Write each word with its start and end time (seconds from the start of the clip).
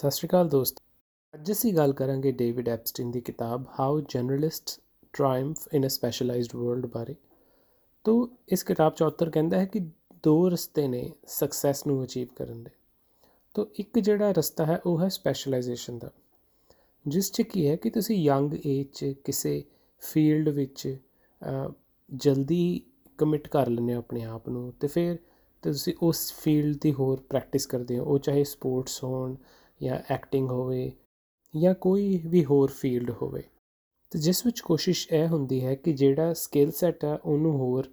ਸਤਿ 0.00 0.10
ਸ਼੍ਰੀ 0.10 0.28
ਅਕਾਲ 0.28 0.48
ਦੋਸਤ। 0.48 0.78
ਅੱਜ 1.34 1.50
ਅਸੀਂ 1.52 1.72
ਗੱਲ 1.74 1.92
ਕਰਾਂਗੇ 1.92 2.30
ਡੇਵਿਡ 2.32 2.68
ਐਪਸਟਿਨ 2.68 3.10
ਦੀ 3.10 3.20
ਕਿਤਾਬ 3.20 3.64
how 3.78 4.00
generalist 4.00 4.70
triumph 5.14 5.66
in 5.74 5.86
a 5.86 5.88
specialised 5.88 6.54
world 6.56 6.86
ਬਾਰੇ। 6.86 7.14
ਤੋਂ 8.04 8.26
ਇਸ 8.52 8.62
ਕਿਤਾਬ 8.62 8.94
'ਚ 8.94 9.02
ਆਥਰ 9.02 9.30
ਕਹਿੰਦਾ 9.30 9.58
ਹੈ 9.58 9.64
ਕਿ 9.64 9.80
ਦੋ 10.22 10.48
ਰਸਤੇ 10.50 10.86
ਨੇ 10.88 11.02
ਸਕਸੈਸ 11.28 11.86
ਨੂੰ 11.86 12.02
ਅਚੀਵ 12.04 12.28
ਕਰਨ 12.36 12.62
ਦੇ। 12.62 12.70
ਤੋਂ 13.54 13.66
ਇੱਕ 13.80 13.98
ਜਿਹੜਾ 13.98 14.30
ਰਸਤਾ 14.38 14.66
ਹੈ 14.66 14.80
ਉਹ 14.86 15.00
ਹੈ 15.00 15.08
ਸਪੈਸ਼ਲਾਈਜੇਸ਼ਨ 15.08 15.98
ਦਾ। 15.98 16.10
ਜਿਸ 17.04 17.30
'ਚ 17.32 17.42
ਕੀ 17.42 17.68
ਹੈ 17.68 17.76
ਕਿ 17.76 17.90
ਤੁਸੀਂ 17.90 18.16
ਯੰਗ 18.16 18.54
ਏਜ 18.66 18.86
'ਚ 18.88 19.14
ਕਿਸੇ 19.24 19.62
ਫੀਲਡ 20.02 20.48
ਵਿੱਚ 20.48 20.96
ਜਲਦੀ 22.10 22.80
ਕਮਿਟ 23.18 23.48
ਕਰ 23.48 23.68
ਲੈਂਦੇ 23.68 23.94
ਹੋ 23.94 23.98
ਆਪਣੇ 23.98 24.24
ਆਪ 24.24 24.48
ਨੂੰ 24.48 24.72
ਤੇ 24.80 24.86
ਫਿਰ 24.88 25.16
ਤੁਸੀਂ 25.62 25.94
ਉਸ 26.02 26.32
ਫੀਲਡ 26.34 26.76
ਦੀ 26.82 26.92
ਹੋਰ 26.92 27.20
ਪ੍ਰੈਕਟਿਸ 27.20 27.66
ਕਰਦੇ 27.66 27.98
ਹੋ। 27.98 28.04
ਉਹ 28.04 28.18
ਚਾਹੇ 28.18 28.44
ਸਪੋਰਟਸ 28.46 29.02
ਹੋਣ 29.04 29.34
ਜਾਂ 29.80 29.98
ਐਕਟਿੰਗ 30.10 30.50
ਹੋਵੇ 30.50 30.90
ਜਾਂ 31.54 31.74
ਕੋਈ 31.74 32.20
ਵੀ 32.26 32.44
ਹੋਰ 32.44 32.70
ਫੀਲਡ 32.70 33.10
ਹੋਵੇ। 33.22 33.42
ਤੇ 34.12 34.18
ਜਿਸ 34.18 34.44
ਵਿੱਚ 34.46 34.60
ਕੋਸ਼ਿਸ਼ 34.60 35.06
ਇਹ 35.12 35.26
ਹੁੰਦੀ 35.28 35.64
ਹੈ 35.64 35.74
ਕਿ 35.74 35.92
ਜਿਹੜਾ 35.92 36.32
ਸਕਿੱਲ 36.32 36.70
ਸੈਟ 36.70 37.04
ਹੈ 37.04 37.14
ਉਹਨੂੰ 37.16 37.52
ਹੋਰ 37.58 37.88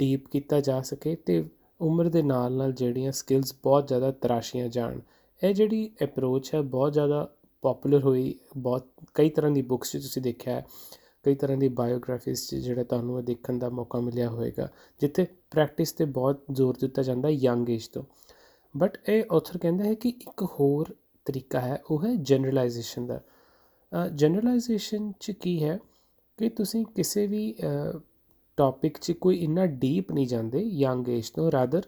ਡੀਪ 0.00 0.28
ਕੀਤਾ 0.28 0.60
ਜਾ 0.60 0.80
ਸਕੇ 0.82 1.14
ਤੇ 1.16 1.42
ਉਮਰ 1.80 2.08
ਦੇ 2.08 2.22
ਨਾਲ 2.22 2.52
ਨਾਲ 2.52 2.72
ਜਿਹੜੀਆਂ 2.72 3.12
ਸਕਿੱਲਸ 3.12 3.54
ਬਹੁਤ 3.64 3.88
ਜ਼ਿਆਦਾ 3.88 4.10
ਤਰਾਸ਼ੀਆਂ 4.12 4.68
ਜਾਣ। 4.68 5.00
ਇਹ 5.42 5.54
ਜਿਹੜੀ 5.54 5.90
ਅਪਰੋਚ 6.04 6.54
ਹੈ 6.54 6.60
ਬਹੁਤ 6.60 6.92
ਜ਼ਿਆਦਾ 6.92 7.28
ਪਪੂਲਰ 7.62 8.02
ਹੋਈ, 8.02 8.38
ਬਹੁਤ, 8.56 8.86
ਕਈ 9.14 9.30
ਤਰ੍ਹਾਂ 9.30 9.50
ਦੀ 9.50 9.62
ਬੁੱਕਸ 9.62 9.92
'ਚ 9.92 10.02
ਤੁਸੀਂ 10.02 10.22
ਦੇਖਿਆ 10.22 10.62
ਕਈ 11.24 11.34
ਤਰ੍ਹਾਂ 11.34 11.56
ਦੀ 11.58 11.68
ਬਾਇਓਗ੍ਰਾਫੀਜ਼ 11.68 12.42
'ਚ 12.42 12.54
ਜਿਹੜਾ 12.54 12.82
ਤੁਹਾਨੂੰ 12.84 13.18
ਇਹ 13.18 13.24
ਦੇਖਣ 13.24 13.58
ਦਾ 13.58 13.68
ਮੌਕਾ 13.68 14.00
ਮਿਲਿਆ 14.00 14.28
ਹੋਵੇਗਾ, 14.28 14.68
ਜਿੱਥੇ 15.00 15.26
ਪ੍ਰੈਕਟਿਸ 15.50 15.92
ਤੇ 15.92 16.04
ਬਹੁਤ 16.04 16.44
ਜ਼ੋਰ 16.52 16.76
ਦਿੱਤਾ 16.80 17.02
ਜਾਂਦਾ 17.02 17.28
ਯੰਗ 17.28 17.70
ਏਜ 17.70 17.86
ਤੋਂ। 17.88 18.02
ਬਟ 18.76 18.98
ਇਹ 19.08 19.24
ਆਥਰ 19.32 19.58
ਕਹਿੰਦਾ 19.58 19.84
ਹੈ 19.84 19.94
ਕਿ 19.94 20.08
ਇੱਕ 20.08 20.42
ਹੋਰ 20.42 20.94
ਤਰੀਕਾ 21.24 21.60
ਹੈ, 21.60 21.82
ਉਹ 21.90 22.04
ਹੈ 22.06 22.14
ਜਨਰਲਾਈਜੇਸ਼ਨ 22.14 23.06
ਦਾ। 23.06 23.20
ਜਨਰਲਾਈਜੇਸ਼ਨ 24.14 25.12
ਚ 25.20 25.30
ਕੀ 25.30 25.62
ਹੈ 25.64 25.78
ਕਿ 26.38 26.48
ਤੁਸੀਂ 26.48 26.84
ਕਿਸੇ 26.86 27.26
ਵੀ 27.26 27.54
ਟੌਪਿਕ 28.58 28.98
'ਚ 28.98 29.12
ਕੋਈ 29.12 29.36
ਇੰਨਾ 29.36 29.66
ਡੀਪ 29.66 30.12
ਨਹੀਂ 30.12 30.26
ਜਾਂਦੇ 30.26 30.58
ਯੰਗ 30.58 31.08
ਏਜ 31.08 31.30
ਤੋਂ 31.30 31.50
ਰਾਦਰ 31.52 31.82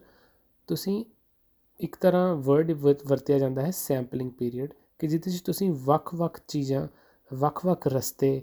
ਤੁਸੀਂ 0.68 1.04
ਇੱਕ 1.80 1.96
ਤਰ੍ਹਾਂ 1.96 2.34
ਵਰਡ 2.36 2.70
ਵਰਤਿਆ 2.72 3.38
ਜਾਂਦਾ 3.38 3.62
ਹੈ 3.62 3.70
ਸੈਂਪਲਿੰਗ 3.70 4.30
ਪੀਰੀਅਡ 4.30 4.72
ਕਿ 4.98 5.06
ਜਿਹਦੇ 5.06 5.30
'ਚ 5.30 5.40
ਤੁਸੀਂ 5.40 5.70
ਵੱਖ-ਵੱਖ 5.84 6.40
ਚੀਜ਼ਾਂ 6.48 6.86
ਵੱਖ-ਵੱਖ 7.30 7.86
ਰਸਤੇ 7.86 8.42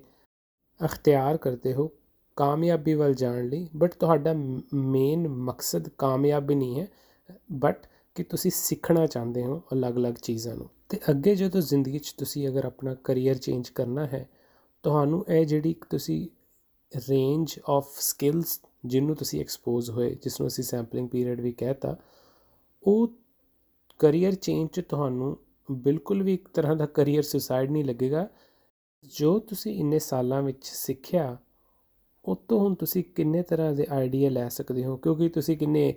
ਅਖਤਿਆਰ 0.86 1.38
ਕਰਦੇ 1.38 1.74
ਹੋ 1.74 1.92
ਕਾਮਯਾਬੀ 2.38 2.94
ਵੱਲ 2.94 3.14
ਜਾਣ 3.14 3.48
ਲਈ। 3.48 3.68
ਬਟ 3.76 3.94
ਤੁਹਾਡਾ 3.94 4.34
ਮੇਨ 4.74 5.28
ਮਕਸਦ 5.28 5.90
ਕਾਮਯਾਬੀ 5.98 6.56
ਨਹੀਂ 6.56 6.80
ਹੈ 6.80 6.88
ਬਟ 7.52 7.88
ਕਿ 8.16 8.24
ਤੁਸੀਂ 8.24 8.52
ਸਿੱਖਣਾ 8.52 9.08
ਚਾਹੁੰਦੇ 9.08 9.44
ਹੋ 9.44 9.62
ਅਲੱਗ-ਅਲੱਗ 9.74 10.14
ਚੀਜ਼ਾਂ 10.14 10.56
ਨੂੰ। 10.56 10.70
ਤੇ 10.90 11.00
ਅੱਗੇ 11.10 11.36
ਜਦੋਂ 11.36 11.62
ਜ਼ਿੰਦਗੀ 11.62 12.00
'ਚ 12.00 12.14
ਤੁਸੀਂ 12.18 12.48
ਅਗਰ 12.48 12.66
ਆਪਣਾ 12.66 12.96
ਕੈਰੀਅਰ 12.96 13.36
ਚੇਂਜ 13.36 13.70
ਕਰਨਾ 13.70 14.06
ਹੈ, 14.06 14.30
ਤੁਹਾਨੂੰ 14.84 15.26
ਇਹ 15.30 15.46
ਜਿਹੜੀ 15.46 15.76
ਤੁਸੀਂ 15.90 16.28
ਰੇਂਜ 17.10 17.60
ਆਫ 17.70 18.00
ਸਕਿੱਲਸ 18.00 18.62
ਜਿਹਨੂੰ 18.86 19.16
ਤੁਸੀਂ 19.16 19.42
ਐਕਸਪੋਜ਼ 19.42 19.90
ਹੋਏ 19.90 20.16
ਜਿਸ 20.16 20.42
ਨੂੰ 20.42 20.48
ਅਸੀਂ 20.48 20.64
ਸੈਂਪਲਿੰਗ 20.64 21.10
ਪੀਰੀਅਡ 21.10 21.42
ਵੀ 21.42 21.52
ਕਹਤਾ 21.52 21.98
ਉਹ 22.84 23.08
ਕੈਰੀਅਰ 24.00 24.36
ਚੇਂਜ 24.36 24.70
'ਚ 24.70 24.82
ਤੁਹਾਨੂੰ 24.90 25.38
ਬਿਲਕੁਲ 25.72 26.24
ਵੀ 26.24 26.34
ਇੱਕ 26.34 26.48
ਤਰ੍ਹਾਂ 26.48 26.76
ਦਾ 26.76 26.86
ਕੈਰੀਅਰ 26.86 27.24
ਸੁਸਾਈਡ 27.24 27.72
ਨਹੀਂ 27.72 27.86
ਲੱਗੇਗਾ। 27.86 28.30
ਜੋ 29.18 29.40
ਤੁਸੀਂ 29.40 29.80
ਇੰਨੇ 29.80 30.00
ਸਾਲਾਂ 30.00 30.42
ਵਿੱਚ 30.42 30.66
ਸਿੱਖਿਆ, 30.66 31.38
ਉਹ 32.26 32.36
ਤੋਂ 32.48 32.60
ਹੁਣ 32.60 32.76
ਤੁਸੀਂ 32.76 33.04
ਕਿੰਨੇ 33.04 33.42
ਤਰ੍ਹਾਂ 33.42 33.74
ਦੇ 33.74 33.88
ਆਈਡੀਆ 33.90 34.30
ਲੈ 34.30 34.50
ਸਕਦੇ 34.50 34.86
ਹੋ? 34.86 34.98
ਕਿਉਂਕਿ 34.98 35.30
ਤੁਸੀਂ 35.30 35.58
ਕਿੰਨੇ 35.58 35.96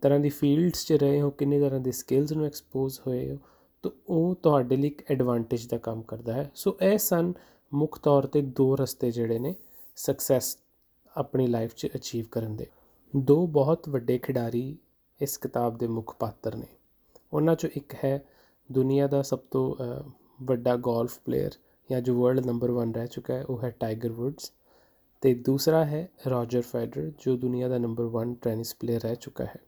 ਤਰ੍ਹਾਂ 0.00 0.18
ਦੀ 0.20 0.28
ਫੀਲਡਸ 0.28 0.84
'ਚ 0.86 0.92
ਰਹੇ 0.92 1.20
ਹੋ, 1.20 1.30
ਕਿੰਨੇ 1.30 1.60
ਤਰ੍ਹਾਂ 1.60 1.80
ਦੇ 1.80 1.92
ਸਕਿੱਲਸ 1.92 2.32
ਨੂੰ 2.32 2.46
ਐਕਸਪੋਜ਼ 2.46 2.98
ਹੋਏ 3.06 3.30
ਹੋ, 3.30 3.38
ਤਾਂ 3.84 3.90
ਉਹ 4.08 4.34
ਤੁਹਾਡੇ 4.34 4.76
ਲਈ 4.76 4.88
ਇੱਕ 4.88 5.02
ਐਡਵਾਂਟੇਜ 5.10 5.66
ਦਾ 5.66 5.78
ਕੰਮ 5.78 6.02
ਕਰਦਾ 6.02 6.32
ਹੈ। 6.32 6.50
ਸੋ 6.54 6.76
ਇਹ 6.82 6.98
ਸਨ 6.98 7.32
ਮੁੱਖ 7.72 7.98
ਤੌਰ 7.98 8.26
ਤੇ 8.26 8.42
ਦੋ 8.42 8.74
ਰਸਤੇ 8.76 9.10
ਜਿਹੜੇ 9.10 9.38
ਨੇ 9.38 9.54
ਸਕਸੈਸ 9.96 10.56
ਆਪਣੀ 11.16 11.46
ਲਾਈਫ 11.46 11.74
'ਚ 11.74 11.88
ਅਚੀਵ 11.96 12.24
ਕਰਨ 12.30 12.56
ਦੇ। 12.56 12.66
ਦੋ 13.14 13.46
ਬਹੁਤ 13.46 13.88
ਵੱਡੇ 13.88 14.18
ਖਿਡਾਰੀ 14.18 14.76
ਇਸ 15.20 15.36
ਕਿਤਾਬ 15.38 15.78
ਦੇ 15.78 15.86
ਮੁੱਖ 15.86 16.14
ਪਾਤਰ 16.18 16.56
ਨੇ। 16.56 16.66
ਉਹਨਾਂ 17.32 17.54
'ਚੋਂ 17.54 17.70
ਇੱਕ 17.76 17.94
ਹੈ 18.04 18.22
ਦੁਨੀਆ 18.72 19.06
ਦਾ 19.06 19.22
ਸਭ 19.22 19.38
ਤੋਂ 19.50 19.74
ਵੱਡਾ 20.42 20.76
ਗੋਲਫ 20.76 21.18
ਪਲੇਅਰ 21.24 21.50
ਜਾਂ 21.90 22.00
ਜੋ 22.00 22.14
ਵਰਲਡ 22.22 22.46
ਨੰਬਰ 22.46 22.70
1 22.72 22.92
ਰਹਿ 22.94 23.06
ਚੁੱਕਾ 23.06 23.34
ਹੈ, 23.34 23.44
ਉਹ 23.44 23.62
ਹੈ 23.62 23.70
ਟਾਈਗਰ 23.70 24.12
ਵੁੱਡਸ 24.12 24.52
ਤੇ 25.22 25.34
ਦੂਸਰਾ 25.34 25.84
ਹੈ 25.84 26.08
ਰੋਜਰ 26.26 26.60
ਫੈਡਰਰ, 26.60 27.12
ਜੋ 27.18 27.36
ਦੁਨੀਆ 27.36 27.68
ਦਾ 27.68 27.78
ਨੰਬਰ 27.78 28.04
1 28.04 28.34
ਟੈਨਿਸ 28.34 28.74
ਪਲੇਅਰ 28.74 29.00
ਰਹਿ 29.00 29.16
ਚੁੱਕਾ 29.16 29.44
ਹੈ। 29.44 29.60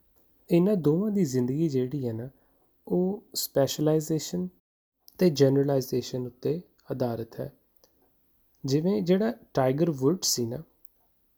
ਇਹਨਾਂ 0.51 0.77
ਦੋਵਾਂ 0.77 1.11
ਦੀ 1.11 1.25
ਜ਼ਿੰਦਗੀ 1.25 1.69
ਜਿਹੜੀ 1.69 2.09
ਹੈ 2.09 2.13
ਨਾ, 2.13 2.29
ਉਹ 2.89 3.23
ਸਪੈਸ਼ਲਾਈਜੇਸ਼ਨ 3.35 4.49
ਤੇ 5.19 5.31
ਜਨਰਲਾਈਜੇਸ਼ਨ 5.31 6.27
ਉੱਤੇ 6.27 6.61
ਆਧਾਰਿਤ 6.91 7.41
ਹੈ। 7.41 7.53
ਜਿਵੇਂ 8.65 9.03
ਜਿਹੜਾ 9.03 9.33
ਟਾਈਗਰ 9.55 9.91
ਵੁੱਡਸ 9.91 10.27
ਸੀ 10.27 10.47
ਨਾ, 10.47 10.63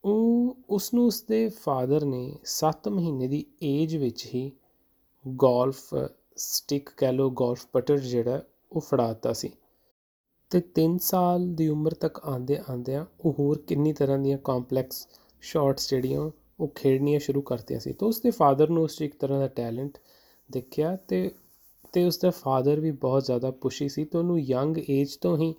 ਉਹ 0.05 0.57
ਉਸ 0.71 0.95
ਨੂੰ 0.95 1.07
ਉਸਦੇ 1.07 1.49
ਫਾਦਰ 1.49 2.05
ਨੇ 2.05 2.39
7 2.45 2.89
ਮਹੀਨੇ 2.89 3.29
ਦੀ 3.29 3.47
ਏਜ 3.63 3.97
ਵਿੱਚ 3.97 4.27
ਹੀ 4.27 4.53
ਗੋਲਫ 5.27 5.95
ਸਟਿਕ 6.37 6.91
ਕਹ 6.91 7.13
ਲੋ 7.13 7.31
ਗੋਲਫ 7.31 7.67
ਪਟਰ 7.67 7.99
ਜਿਹੜਾ, 7.99 8.43
ਉਹ 8.73 8.81
ਫੜਾਤਾ 8.81 9.33
ਸੀ। 9.33 9.51
ਤੇ 10.51 10.61
3 10.75 10.97
ਸਾਲ 11.03 11.47
ਦੀ 11.55 11.69
ਉਮਰ 11.69 11.95
ਤੱਕ 11.95 12.19
ਆਂਦੇ 12.25 12.59
ਆਂਦਿਆਂ 12.71 13.05
ਉਹ 13.21 13.35
ਹੋਰ 13.39 13.59
ਕਿੰਨੀ 13.59 13.93
ਤਰ੍ਹਾਂ 13.93 14.19
ਦੀਆਂ 14.19 14.39
ਕੰਪਲੈਕਸ 14.39 15.07
ਸ਼ਾਟਸ 15.41 15.91
ਜਿਹੜੀਆਂ 15.91 16.31
ਉਹ 16.61 16.69
ਖੇਡਣੀਆਂ 16.75 17.21
ਸ਼ੁਰੂ 17.21 17.41
ਕਰਤੀਆਂ 17.43 17.81
ਸੀ। 17.81 17.93
ਤਾਂ 17.93 18.09
ਉਸਦੇ 18.09 18.31
ਫਾਦਰ 18.31 18.71
ਨੂੰ 18.71 18.83
ਉਸ 18.83 18.97
'ਚ 18.99 19.03
ਇੱਕ 19.03 19.17
ਤਰ੍ਹਾਂ 19.17 19.39
ਦਾ 19.41 19.49
ਟੈਲੈਂਟ 19.49 19.99
ਦੇਖਿਆ 20.51 20.97
ਤੇ 21.09 21.31
ਤੇ 21.93 22.05
ਉਸਦਾ 22.05 22.31
ਫਾਦਰ 22.31 22.81
ਵੀ 22.81 22.91
ਬਹੁਤ 22.91 23.25
ਜ਼ਿਆਦਾ 23.25 23.51
ਪੁਸ਼ੀ 23.51 23.89
ਸੀ 23.89 24.05
ਤੇ 24.05 24.19
ਉਹਨੂੰ 24.19 24.39
ਯੰਗ 24.41 24.79
ਏਜ 24.91 25.17
ਤੋਂ 25.17 25.37
ਹੀ 25.39 25.55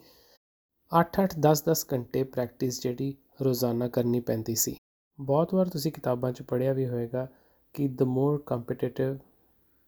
8-8 0.91 1.35
10-10 1.39 1.85
ਘੰਟੇ 1.93 2.23
ਪ੍ਰੈਕਟਿਸ 2.23 2.81
ਜਿਹੜੀ 2.81 3.15
ਰੋਜ਼ਾਨਾ 3.41 3.87
ਕਰਨੀ 3.87 4.19
ਪੈਂਦੀ 4.19 4.55
ਸੀ। 4.55 4.75
ਬਹੁਤ 5.19 5.53
ਵਾਰ 5.53 5.69
ਤੁਸੀਂ 5.69 5.91
ਕਿਤਾਬਾਂ 5.91 6.31
'ਚ 6.31 6.41
ਪੜ੍ਹਿਆ 6.41 6.73
ਵੀ 6.73 6.87
ਹੋਵੇਗਾ 6.87 7.27
ਕਿ 7.75 7.87
the 7.87 8.03
more 8.03 8.41
competitive 8.45 9.17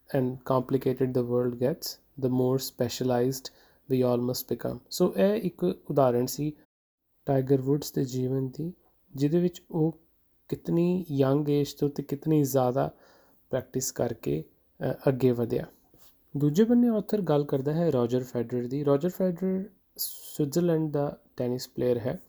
and 0.09 0.37
complicated 0.45 1.13
the 1.13 1.17
world 1.17 1.55
gets 1.55 1.97
the 2.19 2.25
more 2.25 2.59
specialised 2.59 3.47
we 3.89 4.01
all 4.01 4.21
must 4.21 4.49
become 4.49 4.79
so 4.89 5.13
ਇਹ 5.17 5.33
ਇੱਕ 5.43 5.63
ਉਦਾਹਰਣ 5.63 6.25
ਸੀ 6.25 6.51
ਟਾਈਗਰ 7.27 7.61
ਵੁੱਡਸ 7.61 7.91
ਦੇ 7.91 8.03
ਜੀਵਨ 8.05 8.47
ਦੀ, 8.49 8.71
ਜਿਹਦੇ 9.13 9.39
ਵਿੱਚ 9.39 9.61
ਉਹ 9.71 9.97
ਕਿਤਨੀ 10.49 11.05
ਯੰਗ 11.11 11.49
ਏਜ 11.49 11.73
ਤੋਂ 11.73 11.89
ਤੇ 11.89 12.03
ਕਿਤਨੀ 12.03 12.43
ਜ਼ਿਆਦਾ 12.43 12.89
ਪ੍ਰੈਕਟਿਸ 13.51 13.91
ਕਰਕੇ 13.91 14.43
ਅੱਗੇ 15.09 15.31
ਵਧਿਆ। 15.31 15.65
ਦੂਜੇ 16.35 16.63
ਬੰਨੇ 16.63 16.87
ਆਥਰ 16.87 17.21
ਗੱਲ 17.21 17.43
ਕਰਦਾ 17.43 17.73
ਹੈ 17.73 17.89
ਰੋਜਰ 17.91 18.23
ਫੈਡਰਰ 18.23 18.67
ਦੀ। 18.67 18.83
ਰੋਜਰ 18.83 19.09
ਫੈਡਰਰ 19.09 19.63
ਸਵਿਟਜ਼ਰਲੈਂਡ 19.97 20.91
ਦਾ 20.91 21.17
ਟੈਨਿਸ 21.37 21.67
ਪਲੇਅਰ 21.67 21.97
ਹੈ। 21.97 22.19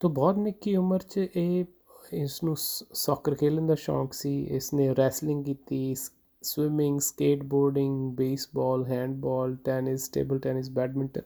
ਤੋਂ, 0.00 0.10
ਬਹੁਤ 0.10 0.36
ਨਿੱਕੀ 0.36 0.76
ਉਮਰ 0.76 1.02
'ਚ 1.02 1.26
ਇਹ, 1.36 1.64
ਇਸ 2.12 2.42
ਨੂੰ 2.44 2.56
ਸੌਕਰ 2.56 3.34
ਖੇਡਣ 3.34 3.66
ਦਾ 3.66 3.74
ਸ਼ੌਂਕ 3.74 4.12
ਸੀ, 4.12 4.42
ਇਸ 4.46 4.72
ਨੇ 4.74 4.94
ਰੈਸਲਿੰਗ 4.94 5.44
ਕੀਤੀ 5.44 5.94
swimming 6.42 7.00
skateboarding 7.00 8.12
baseball 8.16 8.84
handball 8.86 9.56
tennis 9.64 10.08
table 10.08 10.38
tennis 10.38 10.70
badminton 10.70 11.22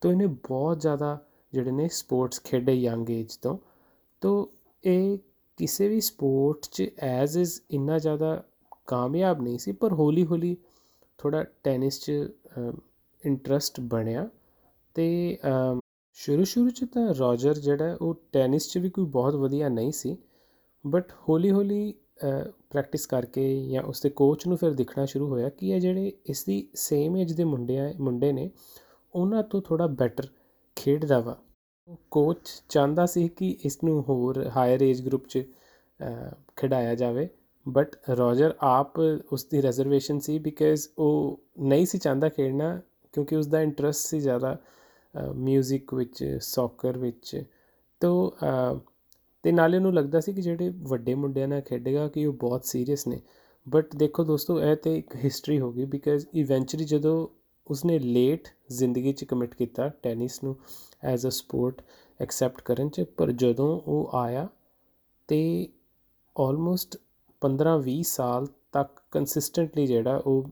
ਤੋਂ 0.00 0.10
ਇਹਨੇ 0.12 0.26
ਬਹੁਤ 0.48 0.80
ਜ਼ਿਆਦਾ 0.80 1.18
ਜਿਹੜੇ 1.52 1.70
ਨੇ 1.70 1.88
ਸਪੋਰਟਸ 1.92 2.40
ਖੇਡੇ 2.44 2.72
ਯੰਗ 2.74 3.10
ਏਜ 3.10 3.36
ਤੋਂ। 3.36 3.56
ਤੋਂ 4.22 4.46
ਇਹ 4.84 5.18
ਕਿਸੇ 5.58 5.88
ਵੀ 5.88 6.00
ਸਪੋਰਟ 6.00 6.66
'ਚ 6.72 6.88
ਐਜ਼ 6.98 7.38
ਇਜ਼ 7.38 7.60
ਇੰਨਾ 7.70 7.98
ਜ਼ਿਆਦਾ 7.98 8.42
ਕਾਮਯਾਬ 8.86 9.42
ਨਹੀਂ 9.42 9.58
ਸੀ, 9.58 9.72
ਪਰ 9.72 9.92
ਹੌਲੀ 9.92 10.24
ਹੌਲੀ 10.26 10.56
ਥੋੜਾ 11.18 11.44
ਟੈਨਿਸ 11.64 12.00
'ਚ 12.00 12.10
ਇੰਟਰਸਟ 13.24 13.80
ਬਣਿਆ। 13.80 14.28
ਤੇ 14.96 15.38
ਸ਼ੁਰੂ 16.16 16.44
ਸ਼ੁਰੂ 16.44 16.70
'ਚ 16.70 16.84
ਤਾਂ 16.84 17.12
ਰੋਜਰ 17.14 17.58
ਜਿਹੜਾ 17.58 17.96
ਉਹ 18.00 18.14
ਟੈਨਿਸ 18.32 18.68
'ਚ 18.68 18.78
ਵੀ 18.78 18.90
ਕੋਈ 18.90 19.04
ਬਹੁਤ 19.06 19.34
ਵਧੀਆ 19.34 19.68
ਨਹੀਂ 19.68 19.92
ਸੀ 19.92 20.16
ਬਟ 20.84 21.12
ਹੌਲੀ 21.28 21.50
ਹੌਲੀ 21.50 21.94
ਪ੍ਰੈਕਟਿਸ 22.70 23.06
ਕਰਕੇ 23.06 23.44
ਜਾਂ 23.68 23.82
ਉਸਦੇ 23.82 24.10
ਕੋਚ 24.10 24.46
ਨੂੰ 24.46 24.56
ਫਿਰ 24.56 24.72
ਦਿਖਣਾ 24.72 25.04
ਸ਼ੁਰੂ 25.06 25.28
ਹੋਇਆ 25.28 25.48
ਕਿ 25.48 25.70
ਇਹ 25.70 25.80
ਜਿਹੜੇ 25.80 26.12
ਇਸ 26.26 26.44
ਦੀ 26.44 26.66
ਸੇਮ 26.74 27.16
ਏਜ 27.16 27.32
ਦੇ 27.32 27.44
ਮੁੰਡੇ 27.44 27.78
ਆ 27.78 27.92
ਮੁੰਡੇ 28.00 28.32
ਨੇ, 28.32 28.50
ਉਹਨਾਂ 29.14 29.42
ਤੋਂ 29.42 29.60
ਥੋੜਾ 29.62 29.86
ਬੈਟਰ 29.86 30.26
ਖੇਡਦਾ 30.76 31.18
ਵਾ। 31.20 31.36
ਕੋਚ 32.10 32.48
ਚਾਹੁੰਦਾ 32.68 33.06
ਸੀ 33.06 33.28
ਕਿ 33.28 33.56
ਇਸ 33.64 33.78
ਨੂੰ 33.84 34.00
ਹੋਰ 34.02 34.44
ਹਾਇਰ 34.56 34.82
ਏਜ 34.82 35.02
ਗਰੁੱਪ 35.06 35.26
'ਚ 35.28 35.42
ਖਿਡਾਇਆ 36.56 36.94
ਜਾਵੇ 36.94 37.28
ਬਟ 37.66 37.96
ਰੋਜਰ 38.10 38.54
ਆਪ 38.60 38.98
ਉਸ 39.32 39.44
ਦੀ 39.44 39.62
ਰਿਜ਼ਰਵੇਸ਼ਨ 39.62 40.18
ਸੀ 40.18 40.38
ਬਿਕਾਜ਼ 40.38 40.86
ਉਹ 40.98 41.40
ਨਹੀਂ 41.60 41.86
ਸੀ 41.86 41.98
ਚਾਹੁੰਦਾ 41.98 42.28
ਖੇਡਣਾ 42.28 42.80
ਕਿਉਂਕਿ 43.14 43.36
ਉਸ 43.36 43.46
ਦਾ 43.46 43.60
ਇੰਟਰਸਟ 43.62 44.06
ਸੀ 44.08 44.20
ਜ਼ਿਆਦਾ 44.20 44.56
ਮਿਊਜ਼ਿਕ 45.34 45.94
ਵਿੱਚ 45.94 46.24
ਸੌਕਰ 46.42 46.98
ਵਿੱਚ। 46.98 47.42
ਤੋਂ 48.00 48.30
ਤੇ 49.44 49.52
ਨਾਲੇ 49.52 49.76
ਉਹਨੂੰ 49.76 49.94
ਲੱਗਦਾ 49.94 50.20
ਸੀ 50.20 50.32
ਕਿ 50.32 50.42
ਜਿਹੜੇ 50.42 50.68
ਵੱਡੇ 50.68 51.14
ਮੁੰਡਿਆਂ 51.14 51.48
ਨਾਲ 51.48 51.60
ਖੇਡੇਗਾ 51.60 52.08
ਕਿ 52.08 52.26
ਉਹ 52.26 52.32
ਬਹੁਤ 52.32 52.64
ਸੀਰੀਅਸ 52.64 53.06
ਨੇ। 53.06 53.20
ਬਟ 53.68 53.96
ਦੇਖੋ 53.96 54.24
ਦੋਸਤੋ, 54.24 54.62
ਇਹ 54.62 54.76
ਤੇ 54.76 54.96
ਇੱਕ 54.98 55.16
ਹਿਸਟਰੀ 55.16 55.60
ਹੋ 55.60 55.72
ਗਈ 55.72 55.84
ਬਿਕਾਜ਼ 55.84 56.26
ਇਵੈਂਚੁਅਲੀ 56.34 56.84
ਜਦੋਂ 56.84 57.28
ਉਸਨੇ 57.66 57.98
ਲੇਟ 57.98 58.48
ਜ਼ਿੰਦਗੀ 58.70 59.12
'ਚ 59.12 59.24
ਕਮਿਟ 59.24 59.54
ਕੀਤਾ 59.54 59.88
ਟੈਨਿਸ 59.88 60.44
ਨੂੰ 60.44 60.56
ਐਜ਼ 61.04 61.26
ਅ 61.26 61.30
ਸਪੋਰਟ 61.30 61.82
ਐਕਸੈਪਟ 62.20 62.60
ਕਰਨ 62.60 62.88
'ਚ, 62.88 63.00
ਪਰ 63.00 63.32
ਜਦੋਂ 63.32 63.80
ਉਹ 63.86 64.10
ਆਇਆ 64.14 64.48
ਤੇ 65.28 65.68
ਆਲਮੋਸਟ 66.40 66.96
15-20 67.40 68.02
ਸਾਲ 68.02 68.46
ਤੱਕ 68.72 68.90
ਕੰਸਿਸਟੈਂਟਲੀ 69.10 69.86
ਜਿਹੜਾ 69.86 70.22
ਉਹ 70.26 70.50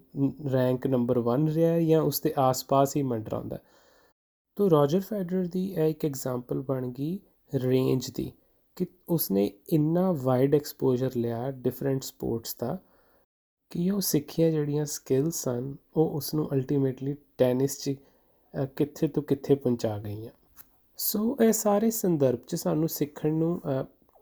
ਰੈਂਕ 0.53 0.87
ਨੰਬਰ 0.87 1.19
1 1.19 1.49
ਰਿਹਾ 1.55 1.81
ਜਾਂ 1.81 2.03
ਉਸ 2.03 2.21
ਦੇ 2.21 2.35
ਆਸ-ਪਾਸ 2.39 2.97
ਹੀ 2.97 3.03
ਮੰਡਰਾਉਂਦਾ। 3.03 3.59
ਤੋ 4.57 4.71
ਰੋਜਰ 4.71 5.01
ਫੈਡਰਰ 5.01 5.47
ਦੀ 5.47 5.73
ਇਹ 5.73 5.85
ਇੱਕ 5.85 6.05
ਐਗਜ਼ਾਮਪਲ 6.05 6.61
ਬਣ 6.61 6.89
ਗਈ 6.89 7.19
ਰੇਂਜ 7.55 8.11
ਦੀ। 8.11 8.33
ਕਿ 8.77 8.87
ਉਸਨੇ 9.09 9.51
ਇੰਨਾ 9.69 10.11
ਵਾਈਡ 10.13 10.55
ਐਕਸਪੋਜ਼ਰ 10.55 11.17
ਲਿਆ 11.17 11.51
ਡਿਫਰੈਂਟ 11.51 12.03
ਸਪੋਰਟਸ 12.03 12.57
ਦਾ 12.57 12.79
ਕਿ 13.71 13.91
ਉਹ 13.91 14.01
ਸਿੱਖਿਆ 14.01 14.51
ਜਿਹੜੀਆਂ 14.51 14.85
ਸਕਿੱਲਸ 14.85 15.43
ਸਨ, 15.43 15.75
ਉਹ 15.97 16.11
ਉਸ 16.11 16.35
ਨੂੰ 16.35 16.49
ਅਲਟੀਮੇਟਲੀ 16.53 17.15
ਟੈਨਿਸ 17.39 17.79
'ਚ 17.81 17.95
ਕਿੱਥੇ 18.77 19.09
ਤੋਂ 19.09 19.23
ਕਿੱਥੇ 19.23 19.55
ਪਹੁੰਚਾ 19.55 19.99
ਗਈਆਂ। 19.99 20.31
ਸੋ 20.99 21.37
ਇਹ 21.43 21.53
ਸਾਰੇ 21.53 21.91
ਸੰਦਰਭ 21.91 22.39
'ਚ 22.39 22.55
ਸਾਨੂੰ 22.55 22.89
ਸਿੱਖਣ 22.89 23.35
ਨੂੰ 23.35 23.61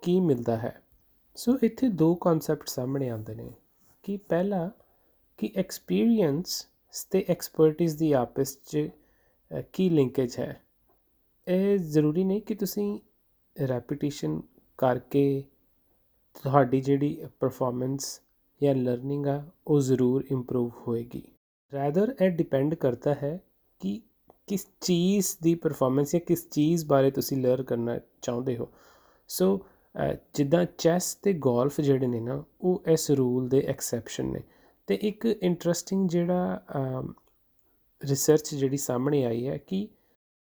ਕੀ 0.02 0.18
ਮਿਲਦਾ 0.20 0.56
ਹੈ? 0.56 0.80
ਸੋ 1.36 1.58
ਇੱਥੇ 1.62 1.88
ਦੋ 1.88 2.14
ਕਨਸੈਪਟ 2.14 2.68
ਸਾਹਮਣੇ 2.68 3.08
ਆਉਂਦੇ 3.08 3.34
ਨੇ 3.34 3.50
ਕਿ 4.02 4.16
ਪਹਿਲਾ 4.16 4.70
ਕਿ 5.38 5.52
ਐਕਸਪੀਰੀਅੰਸ 5.56 6.66
ਤੇ 7.10 7.24
ਐਕਸਪਰਟਿਸ 7.28 7.94
ਦੀ 7.94 8.12
ਆਪਸ 8.12 8.56
'ਚ 8.64 8.88
ਕੀ 9.72 9.88
ਲਿੰਕੇਜ 9.90 10.38
ਹੈ? 10.38 10.60
ਇਹ 11.48 11.78
ਜ਼ਰੂਰੀ 11.78 12.24
ਨਹੀਂ 12.24 12.42
ਕਿ 12.42 12.54
ਤੁਸੀਂ 12.54 12.98
ਰੈਪੀਟੀਸ਼ਨ 13.56 14.40
ਕਰਕੇ 14.78 15.44
ਤੁਹਾਡੀ 16.42 16.80
ਜਿਹੜੀ 16.80 17.16
ਪਰਫਾਰਮੈਂਸ 17.40 18.20
ਜਾਂ 18.60 18.74
ਲਰਨਿੰਗ 18.74 19.26
ਆ, 19.26 19.42
ਉਹ 19.66 19.80
ਜ਼ਰੂਰ 19.80 20.24
ਇੰਪਰੂਵ 20.30 20.70
ਹੋਏਗੀ। 20.86 21.22
ਰੈਦਰ 21.72 22.14
ਇਹ 22.22 22.30
ਡਿਪੈਂਡ 22.30 22.74
ਕਰਦਾ 22.74 23.14
ਹੈ 23.22 23.38
ਕਿ 23.80 24.00
ਕਿਸ 24.46 24.66
ਚੀਜ਼ 24.80 25.36
ਦੀ 25.42 25.54
ਪਰਫਾਰਮੈਂਸ 25.54 26.12
ਜਾਂ 26.12 26.20
ਕਿਸ 26.20 26.48
ਚੀਜ਼ 26.50 26.84
ਬਾਰੇ 26.86 27.10
ਤੁਸੀਂ 27.10 27.36
ਲਰਨ 27.42 27.62
ਕਰਨਾ 27.62 27.98
ਚਾਹੁੰਦੇ 28.22 28.56
ਹੋ। 28.56 28.68
ਸੋ 29.28 29.66
ਜਿੱਦਾਂ 30.34 30.64
ਚੈਸ 30.78 31.14
ਤੇ 31.14 31.32
ਗੋਲਫ 31.32 31.80
ਜਿਹੜੇ 31.80 32.06
ਨੇ 32.06 32.20
ਨਾ, 32.20 32.42
ਉਹ 32.60 32.82
ਇਸ 32.88 33.10
ਰੂਲ 33.10 33.48
ਦੇ 33.48 33.60
ਐਕਸੈਪਸ਼ਨ 33.60 34.32
ਨੇ। 34.32 34.42
ਤੇ 34.86 34.94
ਇੱਕ 35.02 35.24
ਇੰਟਰਸਟਿੰਗ 35.26 36.08
ਜਿਹੜਾ 36.08 36.62
ਰਿਸਰਚ 38.02 38.54
ਜਿਹੜੀ 38.54 38.76
ਸਾਹਮਣੇ 38.76 39.24
ਆਈ 39.24 39.46
ਹੈ 39.46 39.56
ਕਿ 39.56 39.88